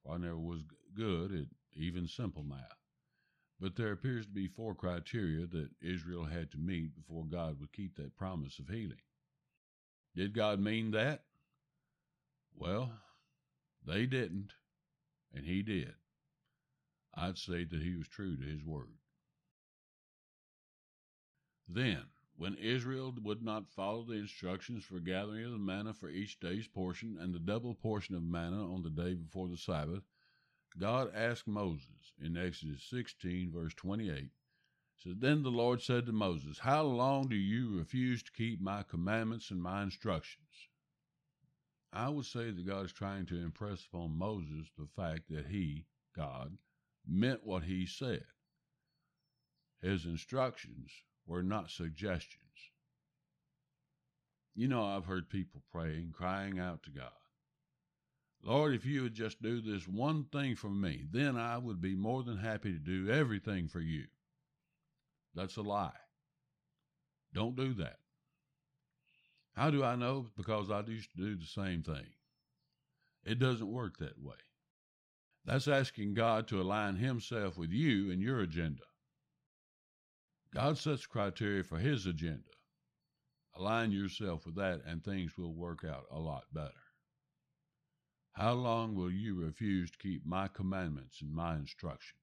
for 0.02 0.14
I 0.14 0.18
never 0.18 0.38
was 0.38 0.60
good 0.94 1.32
at 1.32 1.46
even 1.74 2.06
simple 2.06 2.42
math. 2.42 2.79
But 3.60 3.76
there 3.76 3.92
appears 3.92 4.24
to 4.24 4.32
be 4.32 4.48
four 4.48 4.74
criteria 4.74 5.46
that 5.46 5.68
Israel 5.82 6.24
had 6.24 6.50
to 6.52 6.58
meet 6.58 6.94
before 6.94 7.26
God 7.26 7.60
would 7.60 7.72
keep 7.72 7.96
that 7.96 8.16
promise 8.16 8.58
of 8.58 8.68
healing. 8.68 9.02
Did 10.16 10.32
God 10.32 10.60
mean 10.60 10.92
that? 10.92 11.24
Well, 12.56 12.90
they 13.86 14.06
didn't, 14.06 14.54
and 15.34 15.44
He 15.44 15.62
did. 15.62 15.94
I'd 17.14 17.36
say 17.36 17.64
that 17.64 17.82
He 17.82 17.96
was 17.96 18.08
true 18.08 18.36
to 18.36 18.42
His 18.42 18.64
word. 18.64 18.96
Then, 21.68 22.04
when 22.36 22.56
Israel 22.56 23.14
would 23.22 23.42
not 23.42 23.68
follow 23.68 24.04
the 24.04 24.14
instructions 24.14 24.84
for 24.84 24.98
gathering 25.00 25.44
of 25.44 25.52
the 25.52 25.58
manna 25.58 25.92
for 25.92 26.08
each 26.08 26.40
day's 26.40 26.66
portion 26.66 27.18
and 27.20 27.34
the 27.34 27.38
double 27.38 27.74
portion 27.74 28.14
of 28.14 28.22
manna 28.22 28.72
on 28.72 28.82
the 28.82 28.90
day 28.90 29.12
before 29.14 29.48
the 29.48 29.58
Sabbath, 29.58 30.02
God 30.78 31.12
asked 31.14 31.46
Moses 31.46 32.12
in 32.22 32.36
Exodus 32.36 32.82
16, 32.90 33.52
verse 33.52 33.74
28, 33.74 34.30
said, 34.96 35.20
Then 35.20 35.42
the 35.42 35.50
Lord 35.50 35.82
said 35.82 36.06
to 36.06 36.12
Moses, 36.12 36.58
How 36.58 36.82
long 36.82 37.28
do 37.28 37.36
you 37.36 37.78
refuse 37.78 38.22
to 38.22 38.32
keep 38.32 38.60
my 38.60 38.82
commandments 38.82 39.50
and 39.50 39.62
my 39.62 39.82
instructions? 39.82 40.68
I 41.92 42.08
would 42.08 42.26
say 42.26 42.50
that 42.50 42.66
God 42.66 42.84
is 42.84 42.92
trying 42.92 43.26
to 43.26 43.42
impress 43.42 43.84
upon 43.84 44.16
Moses 44.16 44.68
the 44.78 44.86
fact 44.94 45.28
that 45.30 45.46
he, 45.46 45.86
God, 46.14 46.56
meant 47.06 47.44
what 47.44 47.64
he 47.64 47.86
said. 47.86 48.24
His 49.82 50.04
instructions 50.04 50.92
were 51.26 51.42
not 51.42 51.70
suggestions. 51.70 52.44
You 54.54 54.68
know, 54.68 54.84
I've 54.84 55.06
heard 55.06 55.30
people 55.30 55.62
praying, 55.72 56.12
crying 56.12 56.58
out 56.58 56.82
to 56.84 56.90
God. 56.90 57.10
Lord, 58.42 58.74
if 58.74 58.86
you 58.86 59.02
would 59.02 59.14
just 59.14 59.42
do 59.42 59.60
this 59.60 59.86
one 59.86 60.24
thing 60.24 60.56
for 60.56 60.70
me, 60.70 61.04
then 61.10 61.36
I 61.36 61.58
would 61.58 61.80
be 61.80 61.94
more 61.94 62.22
than 62.22 62.38
happy 62.38 62.72
to 62.72 62.78
do 62.78 63.10
everything 63.10 63.68
for 63.68 63.80
you. 63.80 64.06
That's 65.34 65.56
a 65.56 65.62
lie. 65.62 65.92
Don't 67.34 67.54
do 67.54 67.74
that. 67.74 67.98
How 69.54 69.70
do 69.70 69.84
I 69.84 69.94
know? 69.94 70.26
Because 70.36 70.70
I 70.70 70.80
used 70.80 71.10
to 71.12 71.18
do 71.18 71.36
the 71.36 71.44
same 71.44 71.82
thing. 71.82 72.06
It 73.24 73.38
doesn't 73.38 73.70
work 73.70 73.98
that 73.98 74.18
way. 74.18 74.36
That's 75.44 75.68
asking 75.68 76.14
God 76.14 76.48
to 76.48 76.60
align 76.60 76.96
Himself 76.96 77.58
with 77.58 77.70
you 77.70 78.10
and 78.10 78.22
your 78.22 78.40
agenda. 78.40 78.84
God 80.54 80.78
sets 80.78 81.06
criteria 81.06 81.62
for 81.62 81.78
His 81.78 82.06
agenda. 82.06 82.42
Align 83.54 83.92
yourself 83.92 84.46
with 84.46 84.56
that, 84.56 84.80
and 84.86 85.04
things 85.04 85.36
will 85.36 85.54
work 85.54 85.84
out 85.84 86.04
a 86.10 86.18
lot 86.18 86.44
better. 86.52 86.70
How 88.32 88.52
long 88.52 88.94
will 88.94 89.10
you 89.10 89.34
refuse 89.34 89.90
to 89.90 89.98
keep 89.98 90.24
my 90.24 90.48
commandments 90.48 91.20
and 91.20 91.32
my 91.32 91.56
instructions? 91.56 92.20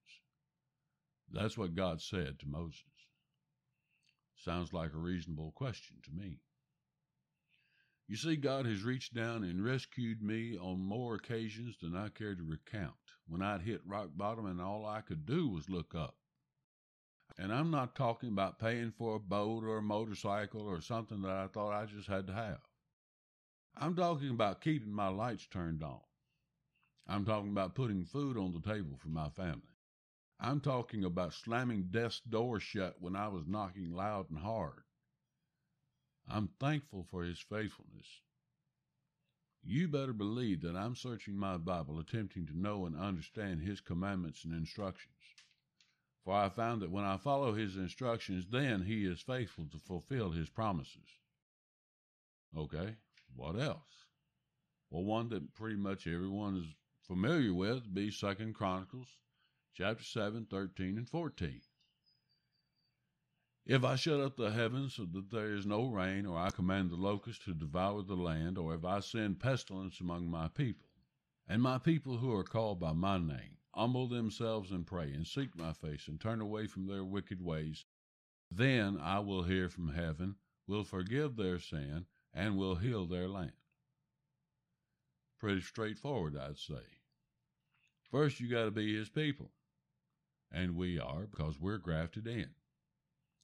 That's 1.30 1.58
what 1.58 1.74
God 1.74 2.00
said 2.00 2.38
to 2.40 2.48
Moses. 2.48 2.82
Sounds 4.36 4.72
like 4.72 4.94
a 4.94 4.98
reasonable 4.98 5.52
question 5.52 5.98
to 6.04 6.10
me. 6.10 6.40
You 8.08 8.16
see, 8.16 8.36
God 8.36 8.64
has 8.64 8.84
reached 8.84 9.12
down 9.12 9.44
and 9.44 9.62
rescued 9.62 10.22
me 10.22 10.56
on 10.56 10.80
more 10.80 11.14
occasions 11.14 11.76
than 11.78 11.94
I 11.94 12.08
care 12.08 12.34
to 12.34 12.42
recount 12.42 12.94
when 13.26 13.42
I'd 13.42 13.60
hit 13.60 13.82
rock 13.84 14.08
bottom 14.16 14.46
and 14.46 14.62
all 14.62 14.86
I 14.86 15.02
could 15.02 15.26
do 15.26 15.48
was 15.48 15.68
look 15.68 15.94
up. 15.94 16.16
And 17.36 17.52
I'm 17.52 17.70
not 17.70 17.94
talking 17.94 18.30
about 18.30 18.58
paying 18.58 18.92
for 18.92 19.16
a 19.16 19.20
boat 19.20 19.62
or 19.62 19.76
a 19.76 19.82
motorcycle 19.82 20.62
or 20.62 20.80
something 20.80 21.20
that 21.22 21.30
I 21.30 21.48
thought 21.48 21.74
I 21.74 21.84
just 21.84 22.08
had 22.08 22.26
to 22.28 22.32
have. 22.32 22.60
I'm 23.80 23.94
talking 23.94 24.30
about 24.30 24.60
keeping 24.60 24.92
my 24.92 25.06
lights 25.06 25.46
turned 25.46 25.84
on. 25.84 26.00
I'm 27.06 27.24
talking 27.24 27.50
about 27.50 27.76
putting 27.76 28.04
food 28.04 28.36
on 28.36 28.52
the 28.52 28.60
table 28.60 28.96
for 28.98 29.08
my 29.08 29.28
family. 29.28 29.62
I'm 30.40 30.60
talking 30.60 31.04
about 31.04 31.32
slamming 31.32 31.88
death's 31.90 32.20
door 32.20 32.58
shut 32.58 32.96
when 33.00 33.14
I 33.14 33.28
was 33.28 33.46
knocking 33.46 33.92
loud 33.92 34.30
and 34.30 34.38
hard. 34.40 34.82
I'm 36.28 36.48
thankful 36.58 37.06
for 37.08 37.22
his 37.22 37.38
faithfulness. 37.38 38.20
You 39.62 39.86
better 39.86 40.12
believe 40.12 40.60
that 40.62 40.76
I'm 40.76 40.96
searching 40.96 41.36
my 41.36 41.56
Bible, 41.56 42.00
attempting 42.00 42.46
to 42.46 42.58
know 42.58 42.84
and 42.84 42.96
understand 42.96 43.60
his 43.60 43.80
commandments 43.80 44.44
and 44.44 44.52
instructions. 44.52 45.14
For 46.24 46.34
I 46.34 46.48
found 46.48 46.82
that 46.82 46.90
when 46.90 47.04
I 47.04 47.16
follow 47.16 47.54
his 47.54 47.76
instructions, 47.76 48.46
then 48.50 48.82
he 48.82 49.06
is 49.06 49.20
faithful 49.20 49.66
to 49.66 49.78
fulfill 49.78 50.30
his 50.32 50.48
promises. 50.48 51.08
Okay, 52.56 52.96
what 53.34 53.58
else? 53.58 54.06
Well, 54.90 55.04
one 55.04 55.28
that 55.30 55.54
pretty 55.54 55.76
much 55.76 56.06
everyone 56.06 56.56
is 56.56 56.74
familiar 57.02 57.52
with 57.52 57.92
be 57.92 58.10
Second 58.10 58.54
Chronicles 58.54 59.18
chapter 59.74 60.02
7, 60.02 60.46
13, 60.46 60.98
and 60.98 61.08
14. 61.08 61.60
If 63.64 63.84
I 63.84 63.96
shut 63.96 64.18
up 64.18 64.36
the 64.36 64.50
heavens 64.50 64.94
so 64.94 65.04
that 65.04 65.30
there 65.30 65.54
is 65.54 65.66
no 65.66 65.84
rain, 65.84 66.24
or 66.24 66.38
I 66.38 66.50
command 66.50 66.90
the 66.90 66.96
locusts 66.96 67.44
to 67.44 67.54
devour 67.54 68.02
the 68.02 68.16
land, 68.16 68.56
or 68.56 68.74
if 68.74 68.84
I 68.84 69.00
send 69.00 69.40
pestilence 69.40 70.00
among 70.00 70.30
my 70.30 70.48
people, 70.48 70.88
and 71.46 71.62
my 71.62 71.78
people 71.78 72.16
who 72.16 72.32
are 72.32 72.44
called 72.44 72.80
by 72.80 72.92
my 72.92 73.18
name 73.18 73.58
humble 73.74 74.08
themselves 74.08 74.72
and 74.72 74.86
pray, 74.86 75.12
and 75.12 75.26
seek 75.26 75.54
my 75.54 75.72
face, 75.72 76.08
and 76.08 76.20
turn 76.20 76.40
away 76.40 76.66
from 76.66 76.86
their 76.86 77.04
wicked 77.04 77.40
ways, 77.40 77.84
then 78.50 78.98
I 78.98 79.20
will 79.20 79.42
hear 79.42 79.68
from 79.68 79.90
heaven, 79.90 80.36
will 80.66 80.82
forgive 80.82 81.36
their 81.36 81.60
sin, 81.60 82.06
and 82.34 82.56
will 82.56 82.76
heal 82.76 83.06
their 83.06 83.28
land. 83.28 83.52
Pretty 85.38 85.60
straightforward, 85.60 86.36
I'd 86.36 86.58
say. 86.58 86.82
First, 88.10 88.40
you 88.40 88.48
got 88.48 88.64
to 88.64 88.70
be 88.70 88.96
his 88.96 89.08
people. 89.08 89.50
And 90.50 90.76
we 90.76 90.98
are 90.98 91.26
because 91.30 91.60
we're 91.60 91.78
grafted 91.78 92.26
in. 92.26 92.50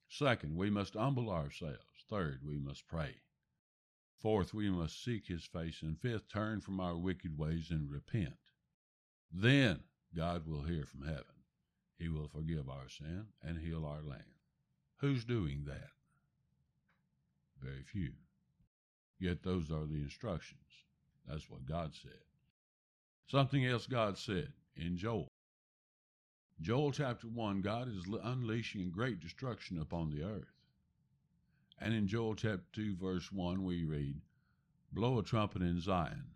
Second, 0.08 0.56
we 0.56 0.70
must 0.70 0.94
humble 0.94 1.30
ourselves. 1.30 1.84
Third, 2.08 2.40
we 2.46 2.58
must 2.58 2.86
pray. 2.86 3.16
Fourth, 4.16 4.54
we 4.54 4.70
must 4.70 5.04
seek 5.04 5.26
his 5.26 5.44
face. 5.44 5.82
And 5.82 6.00
fifth, 6.00 6.28
turn 6.28 6.60
from 6.60 6.80
our 6.80 6.96
wicked 6.96 7.36
ways 7.36 7.70
and 7.70 7.90
repent. 7.90 8.38
Then 9.30 9.82
God 10.14 10.46
will 10.46 10.62
hear 10.62 10.86
from 10.86 11.02
heaven. 11.02 11.24
He 11.98 12.08
will 12.08 12.28
forgive 12.28 12.68
our 12.68 12.88
sin 12.88 13.26
and 13.42 13.58
heal 13.58 13.84
our 13.84 14.02
land. 14.02 14.22
Who's 14.98 15.24
doing 15.24 15.64
that? 15.66 15.90
Very 17.60 17.82
few. 17.82 18.12
Yet 19.18 19.42
those 19.42 19.71
are 19.71 19.87
the 19.87 20.02
instructions. 20.02 20.61
That's 21.26 21.49
what 21.49 21.66
God 21.66 21.94
said. 21.94 22.21
Something 23.26 23.64
else 23.64 23.87
God 23.87 24.18
said 24.18 24.52
in 24.76 24.97
Joel. 24.97 25.28
Joel 26.61 26.92
chapter 26.92 27.26
1, 27.26 27.62
God 27.62 27.88
is 27.88 28.04
unleashing 28.23 28.90
great 28.90 29.21
destruction 29.21 29.78
upon 29.78 30.11
the 30.11 30.23
earth. 30.23 30.52
And 31.80 31.92
in 31.92 32.06
Joel 32.06 32.35
chapter 32.35 32.64
2, 32.73 32.97
verse 32.97 33.33
1, 33.33 33.64
we 33.64 33.85
read, 33.85 34.21
Blow 34.92 35.18
a 35.18 35.23
trumpet 35.23 35.62
in 35.62 35.80
Zion, 35.80 36.26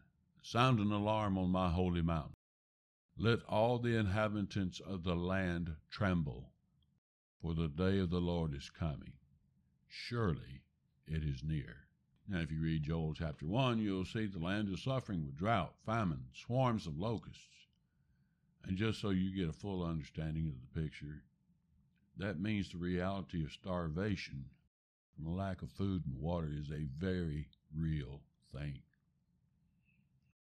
sound 0.42 0.80
an 0.80 0.90
alarm 0.90 1.38
on 1.38 1.50
my 1.50 1.70
holy 1.70 2.02
mountain. 2.02 2.34
Let 3.16 3.42
all 3.44 3.78
the 3.78 3.96
inhabitants 3.96 4.80
of 4.80 5.04
the 5.04 5.14
land 5.14 5.76
tremble, 5.90 6.52
for 7.40 7.54
the 7.54 7.68
day 7.68 7.98
of 7.98 8.10
the 8.10 8.20
Lord 8.20 8.54
is 8.54 8.70
coming. 8.70 9.12
Surely 9.86 10.62
it 11.06 11.22
is 11.22 11.44
near. 11.44 11.87
Now, 12.30 12.40
if 12.40 12.52
you 12.52 12.60
read 12.60 12.82
Joel 12.82 13.14
chapter 13.14 13.46
1, 13.46 13.78
you'll 13.78 14.04
see 14.04 14.26
the 14.26 14.38
land 14.38 14.68
is 14.68 14.82
suffering 14.82 15.24
with 15.24 15.38
drought, 15.38 15.72
famine, 15.86 16.24
swarms 16.34 16.86
of 16.86 16.98
locusts. 16.98 17.66
And 18.64 18.76
just 18.76 19.00
so 19.00 19.08
you 19.08 19.34
get 19.34 19.48
a 19.48 19.58
full 19.58 19.82
understanding 19.82 20.46
of 20.46 20.60
the 20.60 20.80
picture, 20.82 21.22
that 22.18 22.38
means 22.38 22.68
the 22.68 22.76
reality 22.76 23.42
of 23.42 23.52
starvation 23.52 24.44
from 25.16 25.26
a 25.26 25.34
lack 25.34 25.62
of 25.62 25.70
food 25.70 26.04
and 26.04 26.20
water 26.20 26.50
is 26.52 26.70
a 26.70 26.86
very 26.98 27.48
real 27.74 28.20
thing. 28.52 28.80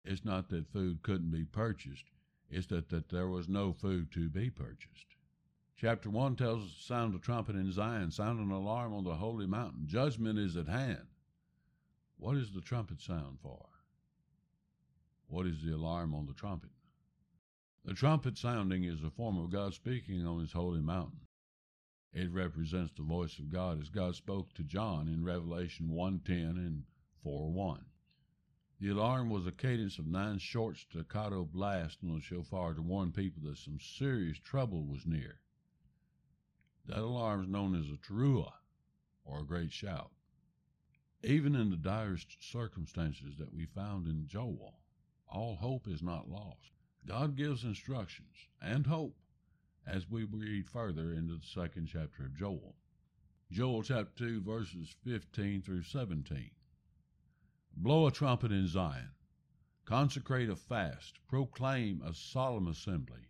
It's 0.05 0.23
not 0.23 0.47
that 0.49 0.71
food 0.71 1.03
couldn't 1.03 1.31
be 1.31 1.43
purchased, 1.43 2.05
it's 2.49 2.67
that, 2.67 2.89
that 2.89 3.09
there 3.09 3.27
was 3.27 3.49
no 3.49 3.73
food 3.73 4.09
to 4.13 4.29
be 4.29 4.49
purchased. 4.49 5.15
Chapter 5.75 6.09
1 6.09 6.37
tells 6.37 6.63
us 6.63 6.77
to 6.77 6.83
sound 6.83 7.13
a 7.13 7.19
trumpet 7.19 7.57
in 7.57 7.73
Zion, 7.73 8.09
sound 8.11 8.39
an 8.39 8.51
alarm 8.51 8.93
on 8.93 9.03
the 9.03 9.15
holy 9.15 9.47
mountain. 9.47 9.85
Judgment 9.85 10.39
is 10.39 10.55
at 10.55 10.69
hand. 10.69 11.07
What 12.23 12.37
is 12.37 12.53
the 12.53 12.61
trumpet 12.61 13.01
sound 13.01 13.39
for? 13.41 13.67
What 15.27 15.45
is 15.45 15.61
the 15.61 15.75
alarm 15.75 16.15
on 16.15 16.25
the 16.25 16.33
trumpet? 16.33 16.69
The 17.83 17.93
trumpet 17.93 18.37
sounding 18.37 18.85
is 18.85 19.03
a 19.03 19.09
form 19.09 19.37
of 19.37 19.51
God 19.51 19.73
speaking 19.73 20.25
on 20.25 20.39
his 20.39 20.53
holy 20.53 20.79
mountain. 20.79 21.27
It 22.13 22.31
represents 22.31 22.93
the 22.93 23.03
voice 23.03 23.39
of 23.39 23.51
God 23.51 23.81
as 23.81 23.89
God 23.89 24.15
spoke 24.15 24.53
to 24.53 24.63
John 24.63 25.09
in 25.09 25.25
Revelation 25.25 25.89
1:10 25.89 26.51
and 26.51 26.85
4:1. 27.25 27.83
The 28.79 28.87
alarm 28.87 29.29
was 29.29 29.45
a 29.45 29.51
cadence 29.51 29.99
of 29.99 30.07
nine 30.07 30.39
short 30.39 30.77
staccato 30.77 31.43
blasts 31.43 32.05
on 32.05 32.15
the 32.15 32.21
shofar 32.21 32.73
to 32.73 32.81
warn 32.81 33.11
people 33.11 33.43
that 33.49 33.57
some 33.57 33.81
serious 33.81 34.37
trouble 34.37 34.85
was 34.85 35.05
near. 35.05 35.41
That 36.85 36.99
alarm 36.99 37.43
is 37.43 37.49
known 37.49 37.75
as 37.75 37.89
a 37.89 37.97
teruah, 37.97 38.53
or 39.25 39.41
a 39.41 39.45
great 39.45 39.73
shout. 39.73 40.13
Even 41.25 41.55
in 41.55 41.69
the 41.69 41.77
direst 41.77 42.35
circumstances 42.43 43.37
that 43.37 43.53
we 43.53 43.65
found 43.65 44.07
in 44.07 44.27
Joel, 44.27 44.81
all 45.25 45.55
hope 45.55 45.87
is 45.87 46.03
not 46.03 46.29
lost. 46.29 46.73
God 47.05 47.37
gives 47.37 47.63
instructions 47.63 48.49
and 48.61 48.85
hope 48.85 49.15
as 49.87 50.09
we 50.09 50.25
read 50.25 50.67
further 50.67 51.13
into 51.13 51.35
the 51.35 51.45
second 51.45 51.87
chapter 51.87 52.25
of 52.25 52.35
Joel. 52.35 52.75
Joel 53.49 53.83
chapter 53.83 54.11
2, 54.17 54.41
verses 54.41 54.93
15 55.05 55.61
through 55.61 55.83
17. 55.83 56.51
Blow 57.77 58.05
a 58.05 58.11
trumpet 58.11 58.51
in 58.51 58.67
Zion, 58.67 59.11
consecrate 59.85 60.49
a 60.49 60.57
fast, 60.57 61.19
proclaim 61.29 62.01
a 62.01 62.13
solemn 62.13 62.67
assembly, 62.67 63.29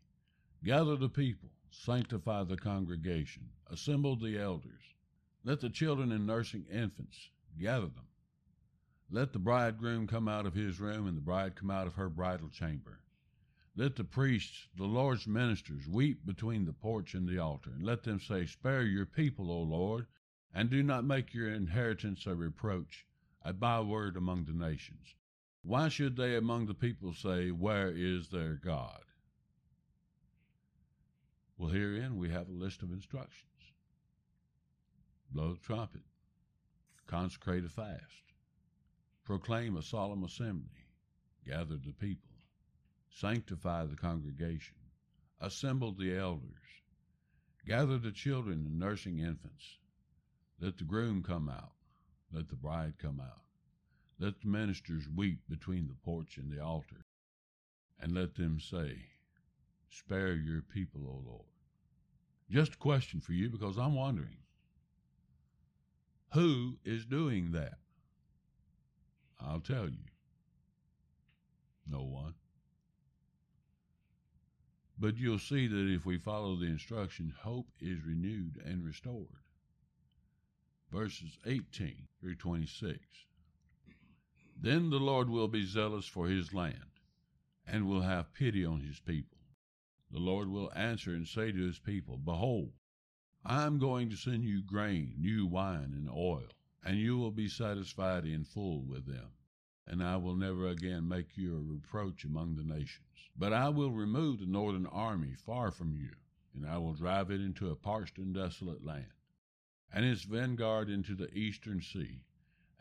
gather 0.63 0.95
the 0.95 1.09
people, 1.09 1.51
sanctify 1.69 2.43
the 2.43 2.57
congregation, 2.57 3.49
assemble 3.69 4.15
the 4.15 4.39
elders, 4.39 4.95
Let 5.43 5.59
the 5.59 5.69
children 5.69 6.11
and 6.11 6.25
nursing 6.25 6.65
infants 6.71 7.29
gather 7.59 7.87
them. 7.87 8.07
Let 9.09 9.33
the 9.33 9.39
bridegroom 9.39 10.07
come 10.07 10.27
out 10.27 10.45
of 10.45 10.53
his 10.53 10.79
room 10.79 11.07
and 11.07 11.15
the 11.15 11.21
bride 11.21 11.55
come 11.55 11.69
out 11.69 11.87
of 11.87 11.95
her 11.95 12.09
bridal 12.09 12.49
chamber. 12.49 12.99
Let 13.75 13.95
the 13.95 14.03
priests, 14.03 14.67
the 14.75 14.85
Lord's 14.85 15.27
ministers, 15.27 15.87
weep 15.87 16.25
between 16.25 16.65
the 16.65 16.73
porch 16.73 17.15
and 17.15 17.27
the 17.27 17.39
altar, 17.39 17.71
and 17.71 17.83
let 17.83 18.03
them 18.03 18.19
say, 18.19 18.45
Spare 18.45 18.83
your 18.83 19.05
people, 19.05 19.51
O 19.51 19.61
Lord, 19.61 20.07
and 20.53 20.69
do 20.69 20.83
not 20.83 21.05
make 21.05 21.33
your 21.33 21.49
inheritance 21.49 22.27
a 22.27 22.35
reproach, 22.35 23.05
a 23.41 23.53
byword 23.53 24.15
among 24.15 24.45
the 24.45 24.53
nations. 24.53 25.15
Why 25.63 25.89
should 25.89 26.15
they 26.15 26.35
among 26.35 26.67
the 26.67 26.73
people 26.73 27.13
say, 27.13 27.51
Where 27.51 27.89
is 27.89 28.29
their 28.29 28.53
God? 28.55 29.03
Well, 31.57 31.71
herein 31.71 32.17
we 32.17 32.29
have 32.29 32.49
a 32.49 32.53
list 32.53 32.83
of 32.83 32.91
instructions 32.91 33.47
blow 35.33 35.53
the 35.53 35.59
trumpet, 35.59 36.01
consecrate 37.07 37.65
a 37.65 37.69
fast, 37.69 38.33
proclaim 39.23 39.77
a 39.77 39.81
solemn 39.81 40.23
assembly, 40.23 40.87
gather 41.47 41.75
the 41.75 41.93
people, 41.93 42.35
sanctify 43.09 43.85
the 43.85 43.95
congregation, 43.95 44.75
assemble 45.39 45.91
the 45.91 46.15
elders, 46.15 46.49
gather 47.65 47.97
the 47.97 48.11
children 48.11 48.65
and 48.65 48.79
nursing 48.79 49.19
infants, 49.19 49.77
let 50.59 50.77
the 50.77 50.83
groom 50.83 51.23
come 51.23 51.49
out, 51.49 51.73
let 52.31 52.49
the 52.49 52.55
bride 52.55 52.93
come 52.97 53.19
out, 53.19 53.43
let 54.19 54.39
the 54.41 54.47
ministers 54.47 55.07
weep 55.15 55.39
between 55.49 55.87
the 55.87 55.95
porch 56.03 56.37
and 56.37 56.51
the 56.51 56.63
altar, 56.63 57.05
and 57.99 58.13
let 58.13 58.35
them 58.35 58.59
say, 58.59 58.97
Spare 59.89 60.33
your 60.33 60.61
people, 60.61 61.01
O 61.05 61.29
Lord. 61.29 61.45
Just 62.49 62.73
a 62.73 62.77
question 62.77 63.21
for 63.21 63.33
you 63.33 63.49
because 63.49 63.77
I'm 63.77 63.93
wondering 63.93 64.37
who 66.33 66.77
is 66.83 67.05
doing 67.05 67.51
that? 67.51 67.77
I'll 69.39 69.59
tell 69.59 69.89
you. 69.89 70.05
No 71.87 72.03
one. 72.03 72.33
But 74.97 75.17
you'll 75.17 75.39
see 75.39 75.67
that 75.67 75.93
if 75.93 76.05
we 76.05 76.17
follow 76.17 76.55
the 76.55 76.65
instructions, 76.65 77.33
hope 77.41 77.67
is 77.79 78.03
renewed 78.05 78.61
and 78.63 78.83
restored. 78.83 79.27
Verses 80.91 81.37
18 81.45 82.07
through 82.19 82.35
26. 82.35 82.99
Then 84.59 84.89
the 84.89 84.99
Lord 84.99 85.29
will 85.29 85.47
be 85.47 85.65
zealous 85.65 86.05
for 86.05 86.27
his 86.27 86.53
land 86.53 86.99
and 87.67 87.87
will 87.87 88.01
have 88.01 88.33
pity 88.33 88.65
on 88.65 88.81
his 88.81 88.99
people. 88.99 89.39
The 90.11 90.19
Lord 90.19 90.49
will 90.49 90.71
answer 90.75 91.13
and 91.13 91.27
say 91.27 91.51
to 91.51 91.65
his 91.65 91.79
people, 91.79 92.17
Behold, 92.17 92.71
I 93.45 93.65
am 93.65 93.77
going 93.77 94.09
to 94.09 94.15
send 94.15 94.45
you 94.45 94.61
grain, 94.61 95.15
new 95.17 95.45
wine, 95.45 95.91
and 95.93 96.09
oil, 96.09 96.47
and 96.81 96.97
you 96.97 97.17
will 97.17 97.31
be 97.31 97.49
satisfied 97.49 98.25
in 98.25 98.45
full 98.45 98.83
with 98.83 99.05
them. 99.05 99.31
And 99.85 100.01
I 100.01 100.15
will 100.15 100.35
never 100.35 100.69
again 100.69 101.09
make 101.09 101.35
you 101.35 101.57
a 101.57 101.59
reproach 101.59 102.23
among 102.23 102.55
the 102.55 102.63
nations. 102.63 103.29
But 103.35 103.51
I 103.51 103.67
will 103.67 103.91
remove 103.91 104.39
the 104.39 104.45
northern 104.45 104.85
army 104.85 105.35
far 105.35 105.71
from 105.71 105.93
you, 105.93 106.15
and 106.53 106.65
I 106.65 106.77
will 106.77 106.93
drive 106.93 107.31
it 107.31 107.41
into 107.41 107.69
a 107.69 107.75
parched 107.75 108.17
and 108.17 108.33
desolate 108.33 108.85
land, 108.85 109.11
and 109.91 110.05
its 110.05 110.23
vanguard 110.23 110.89
into 110.89 111.13
the 111.13 111.29
eastern 111.37 111.81
sea, 111.81 112.23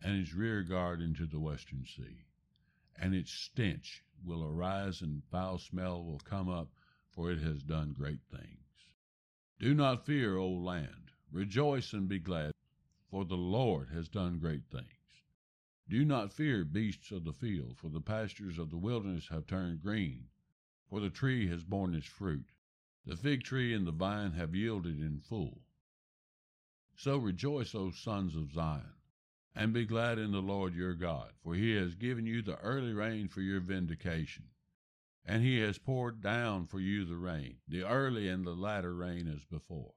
and 0.01 0.17
its 0.17 0.33
rear 0.33 0.63
guard 0.63 1.01
into 1.03 1.27
the 1.27 1.41
western 1.41 1.85
sea. 1.85 2.27
And 2.95 3.17
its 3.17 3.33
stench 3.33 4.05
will 4.25 4.45
arise, 4.45 5.03
and 5.03 5.25
foul 5.25 5.59
smell 5.59 6.05
will 6.05 6.21
come 6.21 6.49
up, 6.49 6.69
for 7.11 7.33
it 7.33 7.41
has 7.41 7.65
done 7.65 7.93
great 7.93 8.23
things. 8.31 8.63
Do 9.63 9.75
not 9.75 10.05
fear, 10.05 10.37
O 10.39 10.51
land. 10.51 11.13
Rejoice 11.31 11.93
and 11.93 12.09
be 12.09 12.19
glad, 12.19 12.51
for 13.09 13.25
the 13.25 13.37
Lord 13.37 13.91
has 13.91 14.09
done 14.09 14.41
great 14.41 14.65
things. 14.69 15.23
Do 15.89 16.05
not 16.05 16.33
fear, 16.33 16.65
beasts 16.65 17.13
of 17.13 17.23
the 17.23 17.33
field, 17.33 17.79
for 17.79 17.89
the 17.89 18.01
pastures 18.01 18.59
of 18.59 18.71
the 18.71 18.77
wilderness 18.77 19.29
have 19.29 19.47
turned 19.47 19.81
green, 19.81 20.27
for 20.89 20.99
the 20.99 21.11
tree 21.11 21.47
has 21.47 21.63
borne 21.63 21.95
its 21.95 22.09
fruit. 22.09 22.51
The 23.07 23.17
fig 23.17 23.45
tree 23.45 23.73
and 23.73 23.87
the 23.87 23.93
vine 23.93 24.33
have 24.33 24.53
yielded 24.53 24.99
in 24.99 25.21
full. 25.21 25.63
So 26.97 27.17
rejoice, 27.19 27.73
O 27.73 27.93
sons 27.93 28.35
of 28.35 28.51
Zion, 28.51 28.97
and 29.55 29.73
be 29.73 29.85
glad 29.85 30.19
in 30.19 30.33
the 30.33 30.43
Lord 30.43 30.75
your 30.75 30.95
God, 30.95 31.35
for 31.41 31.55
he 31.55 31.77
has 31.77 31.95
given 31.95 32.27
you 32.27 32.43
the 32.43 32.59
early 32.59 32.95
rain 32.95 33.29
for 33.29 33.43
your 33.43 33.61
vindication 33.61 34.47
and 35.25 35.43
he 35.43 35.59
has 35.59 35.79
poured 35.79 36.21
down 36.21 36.67
for 36.67 36.81
you 36.81 37.05
the 37.05 37.17
rain, 37.17 37.57
the 37.69 37.85
early 37.85 38.29
and 38.29 38.45
the 38.45 38.55
latter 38.55 38.95
rain 38.95 39.29
as 39.29 39.45
before. 39.45 39.95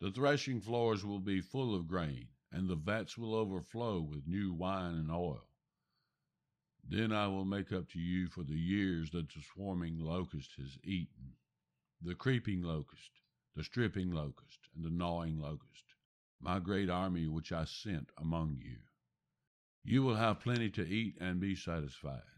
The 0.00 0.10
threshing 0.10 0.60
floors 0.60 1.04
will 1.04 1.20
be 1.20 1.40
full 1.40 1.74
of 1.74 1.86
grain, 1.86 2.28
and 2.50 2.68
the 2.68 2.76
vats 2.76 3.16
will 3.16 3.34
overflow 3.34 4.00
with 4.00 4.26
new 4.26 4.52
wine 4.52 4.94
and 4.94 5.10
oil. 5.10 5.48
Then 6.82 7.12
I 7.12 7.28
will 7.28 7.44
make 7.44 7.72
up 7.72 7.88
to 7.90 8.00
you 8.00 8.28
for 8.28 8.42
the 8.42 8.58
years 8.58 9.10
that 9.10 9.28
the 9.28 9.42
swarming 9.42 9.98
locust 9.98 10.52
has 10.56 10.78
eaten, 10.82 11.34
the 12.00 12.14
creeping 12.14 12.62
locust, 12.62 13.10
the 13.54 13.62
stripping 13.62 14.10
locust, 14.10 14.60
and 14.74 14.84
the 14.84 14.90
gnawing 14.90 15.38
locust, 15.38 15.84
my 16.40 16.58
great 16.58 16.88
army 16.88 17.28
which 17.28 17.52
I 17.52 17.64
sent 17.64 18.10
among 18.16 18.58
you. 18.60 18.78
You 19.84 20.02
will 20.02 20.16
have 20.16 20.40
plenty 20.40 20.70
to 20.70 20.86
eat 20.86 21.16
and 21.20 21.40
be 21.40 21.54
satisfied 21.54 22.37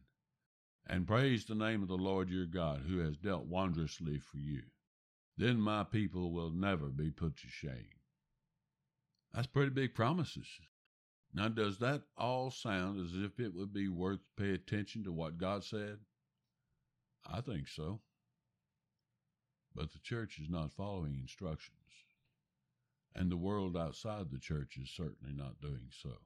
and 0.90 1.07
praise 1.07 1.44
the 1.44 1.55
name 1.55 1.83
of 1.83 1.88
the 1.88 1.94
Lord 1.94 2.31
your 2.31 2.46
God, 2.46 2.83
who 2.88 2.98
has 2.98 3.16
dealt 3.16 3.46
wondrously 3.46 4.18
for 4.18 4.38
you. 4.38 4.62
Then 5.37 5.61
my 5.61 5.85
people 5.85 6.33
will 6.33 6.50
never 6.50 6.87
be 6.87 7.12
put 7.12 7.37
to 7.37 7.46
shame. 7.46 8.00
That's 9.33 9.46
pretty 9.46 9.70
big 9.70 9.94
promises. 9.94 10.48
Now, 11.33 11.46
does 11.46 11.79
that 11.79 12.03
all 12.18 12.50
sound 12.50 13.00
as 13.00 13.12
if 13.14 13.38
it 13.38 13.55
would 13.55 13.72
be 13.72 13.87
worth 13.87 14.18
pay 14.37 14.50
attention 14.50 15.05
to 15.05 15.12
what 15.12 15.38
God 15.38 15.62
said? 15.62 15.98
I 17.24 17.40
think 17.40 17.68
so. 17.68 18.00
But 19.72 19.92
the 19.92 20.00
church 20.00 20.40
is 20.40 20.50
not 20.50 20.72
following 20.72 21.16
instructions, 21.20 21.76
and 23.14 23.31
the 23.31 23.37
world 23.37 23.76
outside 23.76 24.33
the 24.33 24.40
church 24.40 24.76
is 24.76 24.90
certainly 24.90 25.33
not 25.33 25.61
doing 25.61 25.90
so. 26.03 26.18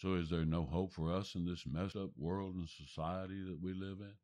So 0.00 0.14
is 0.14 0.30
there 0.30 0.44
no 0.44 0.64
hope 0.64 0.92
for 0.92 1.12
us 1.12 1.34
in 1.34 1.44
this 1.44 1.66
messed 1.66 1.96
up 1.96 2.10
world 2.16 2.54
and 2.54 2.68
society 2.68 3.42
that 3.42 3.60
we 3.60 3.74
live 3.74 3.98
in? 4.00 4.14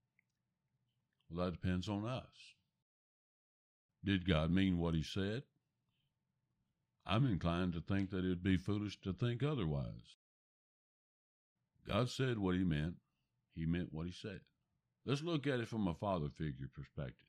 Well, 1.29 1.45
that 1.45 1.61
depends 1.61 1.89
on 1.89 2.07
us. 2.07 2.55
Did 4.05 4.29
God 4.29 4.53
mean 4.53 4.79
what 4.79 4.95
he 4.95 5.03
said? 5.03 5.43
I'm 7.05 7.27
inclined 7.27 7.73
to 7.73 7.81
think 7.81 8.11
that 8.11 8.25
it 8.25 8.29
would 8.29 8.43
be 8.43 8.57
foolish 8.57 9.01
to 9.01 9.13
think 9.13 9.43
otherwise. 9.43 10.17
God 11.87 12.09
said 12.09 12.39
what 12.39 12.55
he 12.55 12.63
meant. 12.63 12.95
He 13.55 13.67
meant 13.67 13.93
what 13.93 14.07
he 14.07 14.13
said. 14.13 14.41
Let's 15.05 15.23
look 15.23 15.47
at 15.47 15.61
it 15.61 15.69
from 15.69 15.89
a 15.89 15.95
father 15.95 16.29
figure 16.29 16.71
perspective. 16.73 17.27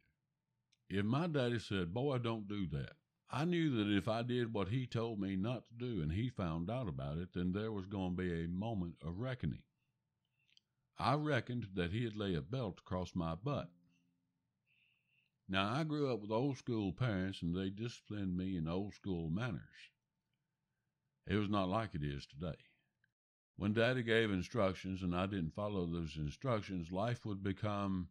If 0.90 1.04
my 1.04 1.28
daddy 1.28 1.60
said, 1.60 1.94
Boy, 1.94 2.20
don't 2.20 2.48
do 2.48 2.68
that, 2.68 2.94
I 3.30 3.46
knew 3.46 3.70
that 3.72 3.96
if 3.96 4.08
I 4.08 4.22
did 4.22 4.54
what 4.54 4.70
he 4.70 4.86
told 4.86 5.20
me 5.20 5.36
not 5.36 5.68
to 5.68 5.74
do 5.74 6.02
and 6.02 6.12
he 6.12 6.30
found 6.30 6.70
out 6.70 6.88
about 6.88 7.18
it, 7.18 7.34
then 7.34 7.52
there 7.52 7.72
was 7.72 7.86
going 7.86 8.16
to 8.16 8.22
be 8.22 8.44
a 8.44 8.48
moment 8.48 8.96
of 9.04 9.20
reckoning. 9.20 9.64
I 10.98 11.16
reckoned 11.16 11.70
that 11.74 11.92
he'd 11.92 12.16
lay 12.16 12.36
a 12.36 12.42
belt 12.42 12.80
across 12.80 13.16
my 13.16 13.36
butt. 13.36 13.70
Now, 15.48 15.74
I 15.74 15.84
grew 15.84 16.12
up 16.12 16.22
with 16.22 16.32
old 16.32 16.58
school 16.58 16.94
parents 16.94 17.42
and 17.42 17.56
they 17.56 17.70
disciplined 17.70 18.38
me 18.38 18.58
in 18.58 18.68
old 18.68 18.94
school 18.94 19.30
manners. 19.30 19.92
It 21.28 21.36
was 21.36 21.50
not 21.50 21.70
like 21.70 21.94
it 21.94 22.04
is 22.04 22.26
today. 22.26 22.58
When 23.58 23.74
Daddy 23.74 24.04
gave 24.04 24.32
instructions 24.32 25.02
and 25.02 25.16
I 25.16 25.26
didn't 25.26 25.56
follow 25.56 25.86
those 25.86 26.18
instructions, 26.18 26.92
life 26.92 27.26
would 27.26 27.44
become 27.44 28.10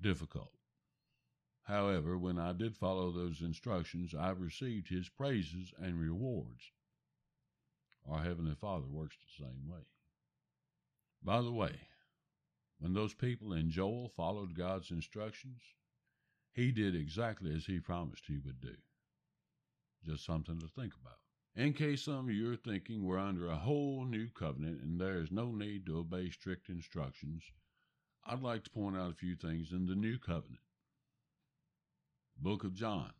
difficult. 0.00 0.52
However, 1.66 2.16
when 2.16 2.38
I 2.38 2.52
did 2.52 2.76
follow 2.76 3.10
those 3.10 3.40
instructions, 3.40 4.14
I 4.14 4.30
received 4.30 4.88
his 4.88 5.08
praises 5.08 5.74
and 5.76 5.98
rewards. 5.98 6.70
Our 8.08 8.22
Heavenly 8.22 8.54
Father 8.54 8.86
works 8.86 9.16
the 9.16 9.44
same 9.44 9.68
way. 9.68 9.82
By 11.24 11.42
the 11.42 11.52
way, 11.52 11.88
when 12.78 12.92
those 12.92 13.14
people 13.14 13.52
in 13.52 13.70
Joel 13.70 14.08
followed 14.08 14.54
God's 14.54 14.92
instructions, 14.92 15.60
he 16.52 16.70
did 16.70 16.94
exactly 16.94 17.52
as 17.52 17.66
he 17.66 17.80
promised 17.80 18.26
he 18.26 18.38
would 18.38 18.60
do. 18.60 18.76
Just 20.04 20.24
something 20.24 20.60
to 20.60 20.68
think 20.68 20.92
about. 20.94 21.18
In 21.56 21.72
case 21.72 22.04
some 22.04 22.28
of 22.28 22.30
you 22.30 22.52
are 22.52 22.56
thinking 22.56 23.02
we're 23.02 23.18
under 23.18 23.48
a 23.48 23.56
whole 23.56 24.04
new 24.04 24.28
covenant 24.28 24.82
and 24.82 25.00
there 25.00 25.20
is 25.20 25.32
no 25.32 25.50
need 25.50 25.84
to 25.86 25.98
obey 25.98 26.30
strict 26.30 26.68
instructions, 26.68 27.42
I'd 28.24 28.42
like 28.42 28.62
to 28.64 28.70
point 28.70 28.96
out 28.96 29.10
a 29.10 29.14
few 29.14 29.34
things 29.34 29.72
in 29.72 29.86
the 29.86 29.96
new 29.96 30.18
covenant. 30.18 30.60
Book 32.38 32.64
of 32.64 32.74
John, 32.74 33.12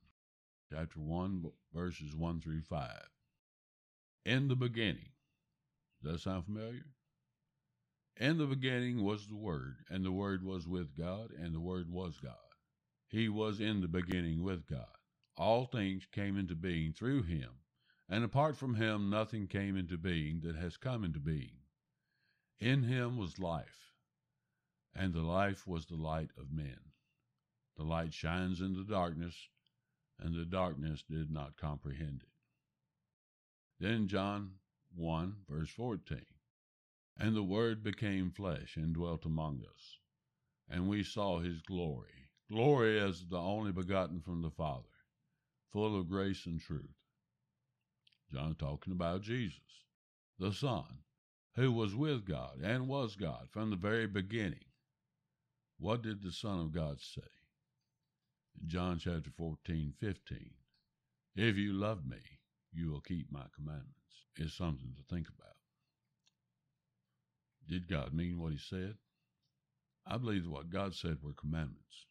chapter 0.70 1.00
1, 1.00 1.50
verses 1.74 2.14
1 2.14 2.40
through 2.42 2.60
5. 2.60 2.90
In 4.26 4.48
the 4.48 4.54
beginning. 4.54 5.08
Does 6.02 6.12
that 6.12 6.20
sound 6.20 6.44
familiar? 6.44 6.84
In 8.18 8.36
the 8.36 8.46
beginning 8.46 9.02
was 9.02 9.26
the 9.26 9.36
Word, 9.36 9.76
and 9.88 10.04
the 10.04 10.12
Word 10.12 10.44
was 10.44 10.68
with 10.68 10.94
God, 10.94 11.30
and 11.30 11.54
the 11.54 11.60
Word 11.60 11.90
was 11.90 12.18
God. 12.18 12.34
He 13.08 13.30
was 13.30 13.58
in 13.58 13.80
the 13.80 13.88
beginning 13.88 14.42
with 14.42 14.66
God. 14.66 14.84
All 15.38 15.64
things 15.64 16.06
came 16.12 16.36
into 16.36 16.54
being 16.54 16.92
through 16.92 17.22
him, 17.22 17.50
and 18.10 18.22
apart 18.22 18.56
from 18.56 18.74
him 18.74 19.08
nothing 19.08 19.46
came 19.46 19.78
into 19.78 19.96
being 19.96 20.40
that 20.40 20.56
has 20.56 20.76
come 20.76 21.04
into 21.04 21.20
being. 21.20 21.62
In 22.60 22.82
him 22.82 23.16
was 23.16 23.38
life, 23.38 23.92
and 24.94 25.14
the 25.14 25.22
life 25.22 25.66
was 25.66 25.86
the 25.86 25.96
light 25.96 26.30
of 26.38 26.52
men. 26.52 26.92
The 27.76 27.84
light 27.84 28.14
shines 28.14 28.60
in 28.60 28.72
the 28.74 28.84
darkness, 28.84 29.48
and 30.18 30.34
the 30.34 30.46
darkness 30.46 31.02
did 31.02 31.30
not 31.30 31.56
comprehend 31.56 32.22
it. 32.22 32.32
Then 33.78 34.08
John 34.08 34.52
1, 34.94 35.44
verse 35.48 35.70
14. 35.70 36.24
And 37.18 37.36
the 37.36 37.42
Word 37.42 37.82
became 37.82 38.30
flesh 38.30 38.76
and 38.76 38.94
dwelt 38.94 39.26
among 39.26 39.62
us, 39.62 39.98
and 40.68 40.88
we 40.88 41.02
saw 41.02 41.40
his 41.40 41.60
glory, 41.60 42.30
glory 42.50 42.98
as 42.98 43.26
the 43.26 43.38
only 43.38 43.72
begotten 43.72 44.20
from 44.20 44.40
the 44.42 44.50
Father, 44.50 44.88
full 45.70 45.98
of 45.98 46.08
grace 46.08 46.46
and 46.46 46.60
truth. 46.60 46.96
John 48.32 48.54
talking 48.54 48.92
about 48.92 49.22
Jesus, 49.22 49.84
the 50.38 50.52
Son, 50.52 51.04
who 51.54 51.72
was 51.72 51.94
with 51.94 52.26
God 52.26 52.60
and 52.62 52.88
was 52.88 53.16
God 53.16 53.48
from 53.50 53.70
the 53.70 53.76
very 53.76 54.06
beginning. 54.06 54.64
What 55.78 56.02
did 56.02 56.22
the 56.22 56.32
Son 56.32 56.58
of 56.60 56.72
God 56.72 57.00
say? 57.00 57.20
John 58.64 58.98
chapter 58.98 59.30
14, 59.36 59.92
15. 60.00 60.50
If 61.36 61.56
you 61.56 61.72
love 61.72 62.06
me, 62.06 62.16
you 62.72 62.90
will 62.90 63.00
keep 63.00 63.30
my 63.30 63.44
commandments. 63.54 63.92
Is 64.38 64.52
something 64.52 64.92
to 64.94 65.14
think 65.14 65.28
about. 65.28 65.56
Did 67.66 67.88
God 67.88 68.12
mean 68.12 68.38
what 68.38 68.52
he 68.52 68.58
said? 68.58 68.96
I 70.06 70.18
believe 70.18 70.44
that 70.44 70.50
what 70.50 70.68
God 70.68 70.94
said 70.94 71.18
were 71.22 71.32
commandments. 71.32 72.06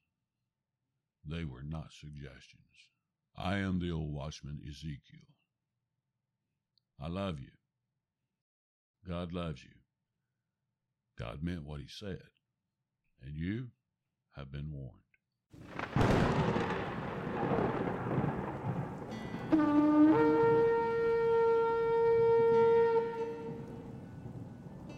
They 1.23 1.43
were 1.43 1.63
not 1.63 1.91
suggestions. 1.91 2.89
I 3.37 3.57
am 3.57 3.79
the 3.79 3.91
old 3.91 4.11
watchman 4.11 4.61
Ezekiel. 4.67 5.29
I 6.99 7.07
love 7.09 7.39
you. 7.39 7.51
God 9.07 9.31
loves 9.31 9.63
you. 9.63 9.71
God 11.17 11.43
meant 11.43 11.63
what 11.63 11.79
he 11.79 11.87
said. 11.87 12.23
And 13.23 13.35
you 13.35 13.67
have 14.35 14.51
been 14.51 14.71
warned. 14.71 15.04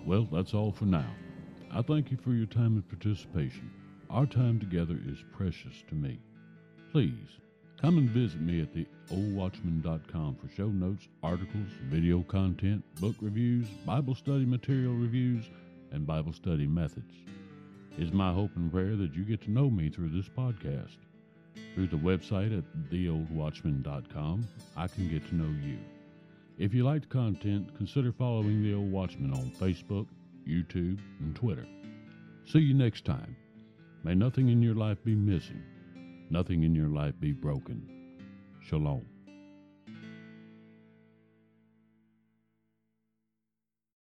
Well, 0.06 0.28
that's 0.32 0.54
all 0.54 0.72
for 0.72 0.86
now. 0.86 1.10
I 1.72 1.82
thank 1.82 2.12
you 2.12 2.18
for 2.18 2.32
your 2.32 2.46
time 2.46 2.76
and 2.76 2.88
participation. 2.88 3.70
Our 4.10 4.26
time 4.26 4.60
together 4.60 4.98
is 5.06 5.18
precious 5.34 5.84
to 5.90 5.96
me. 5.96 6.20
Please 6.92 7.40
Come 7.82 8.00
and 8.00 8.10
visit 8.10 8.42
me 8.42 8.62
at 8.62 8.74
theoldwatchman.com 8.74 10.38
for 10.42 10.50
show 10.50 10.68
notes, 10.68 11.08
articles, 11.22 11.70
video 11.84 12.24
content, 12.24 12.84
book 13.00 13.16
reviews, 13.22 13.68
Bible 13.86 14.16
study 14.16 14.46
material 14.46 14.94
reviews, 14.94 15.46
and 15.92 16.08
Bible 16.08 16.34
study 16.34 16.66
methods. 16.66 17.14
It's 17.98 18.14
my 18.14 18.32
hope 18.32 18.52
and 18.56 18.72
prayer 18.72 18.96
that 18.96 19.14
you 19.14 19.24
get 19.24 19.42
to 19.44 19.52
know 19.52 19.70
me 19.70 19.90
through 19.90 20.10
this 20.10 20.30
podcast. 20.30 20.98
Through 21.74 21.88
the 21.88 21.98
website 21.98 22.58
at 22.58 22.64
theoldwatchman.com, 22.92 24.48
I 24.76 24.88
can 24.88 25.10
get 25.10 25.28
to 25.30 25.36
know 25.36 25.54
you. 25.66 25.80
If 26.58 26.74
you 26.74 26.84
like 26.84 27.02
the 27.02 27.08
content, 27.08 27.76
consider 27.76 28.12
following 28.12 28.62
The 28.64 28.74
Old 28.74 28.92
Watchman 28.92 29.34
on 29.34 29.52
Facebook, 29.52 30.08
YouTube, 30.48 31.00
and 31.20 31.36
Twitter. 31.36 31.68
See 32.46 32.60
you 32.60 32.74
next 32.74 33.06
time. 33.06 33.36
May 34.04 34.16
nothing 34.16 34.50
in 34.50 34.62
your 34.62 34.76
life 34.76 35.04
be 35.04 35.16
missing 35.16 35.64
nothing 36.30 36.64
in 36.64 36.76
your 36.76 36.90
life 36.90 37.14
be 37.20 37.32
broken. 37.32 37.88
Shalom. 38.62 39.17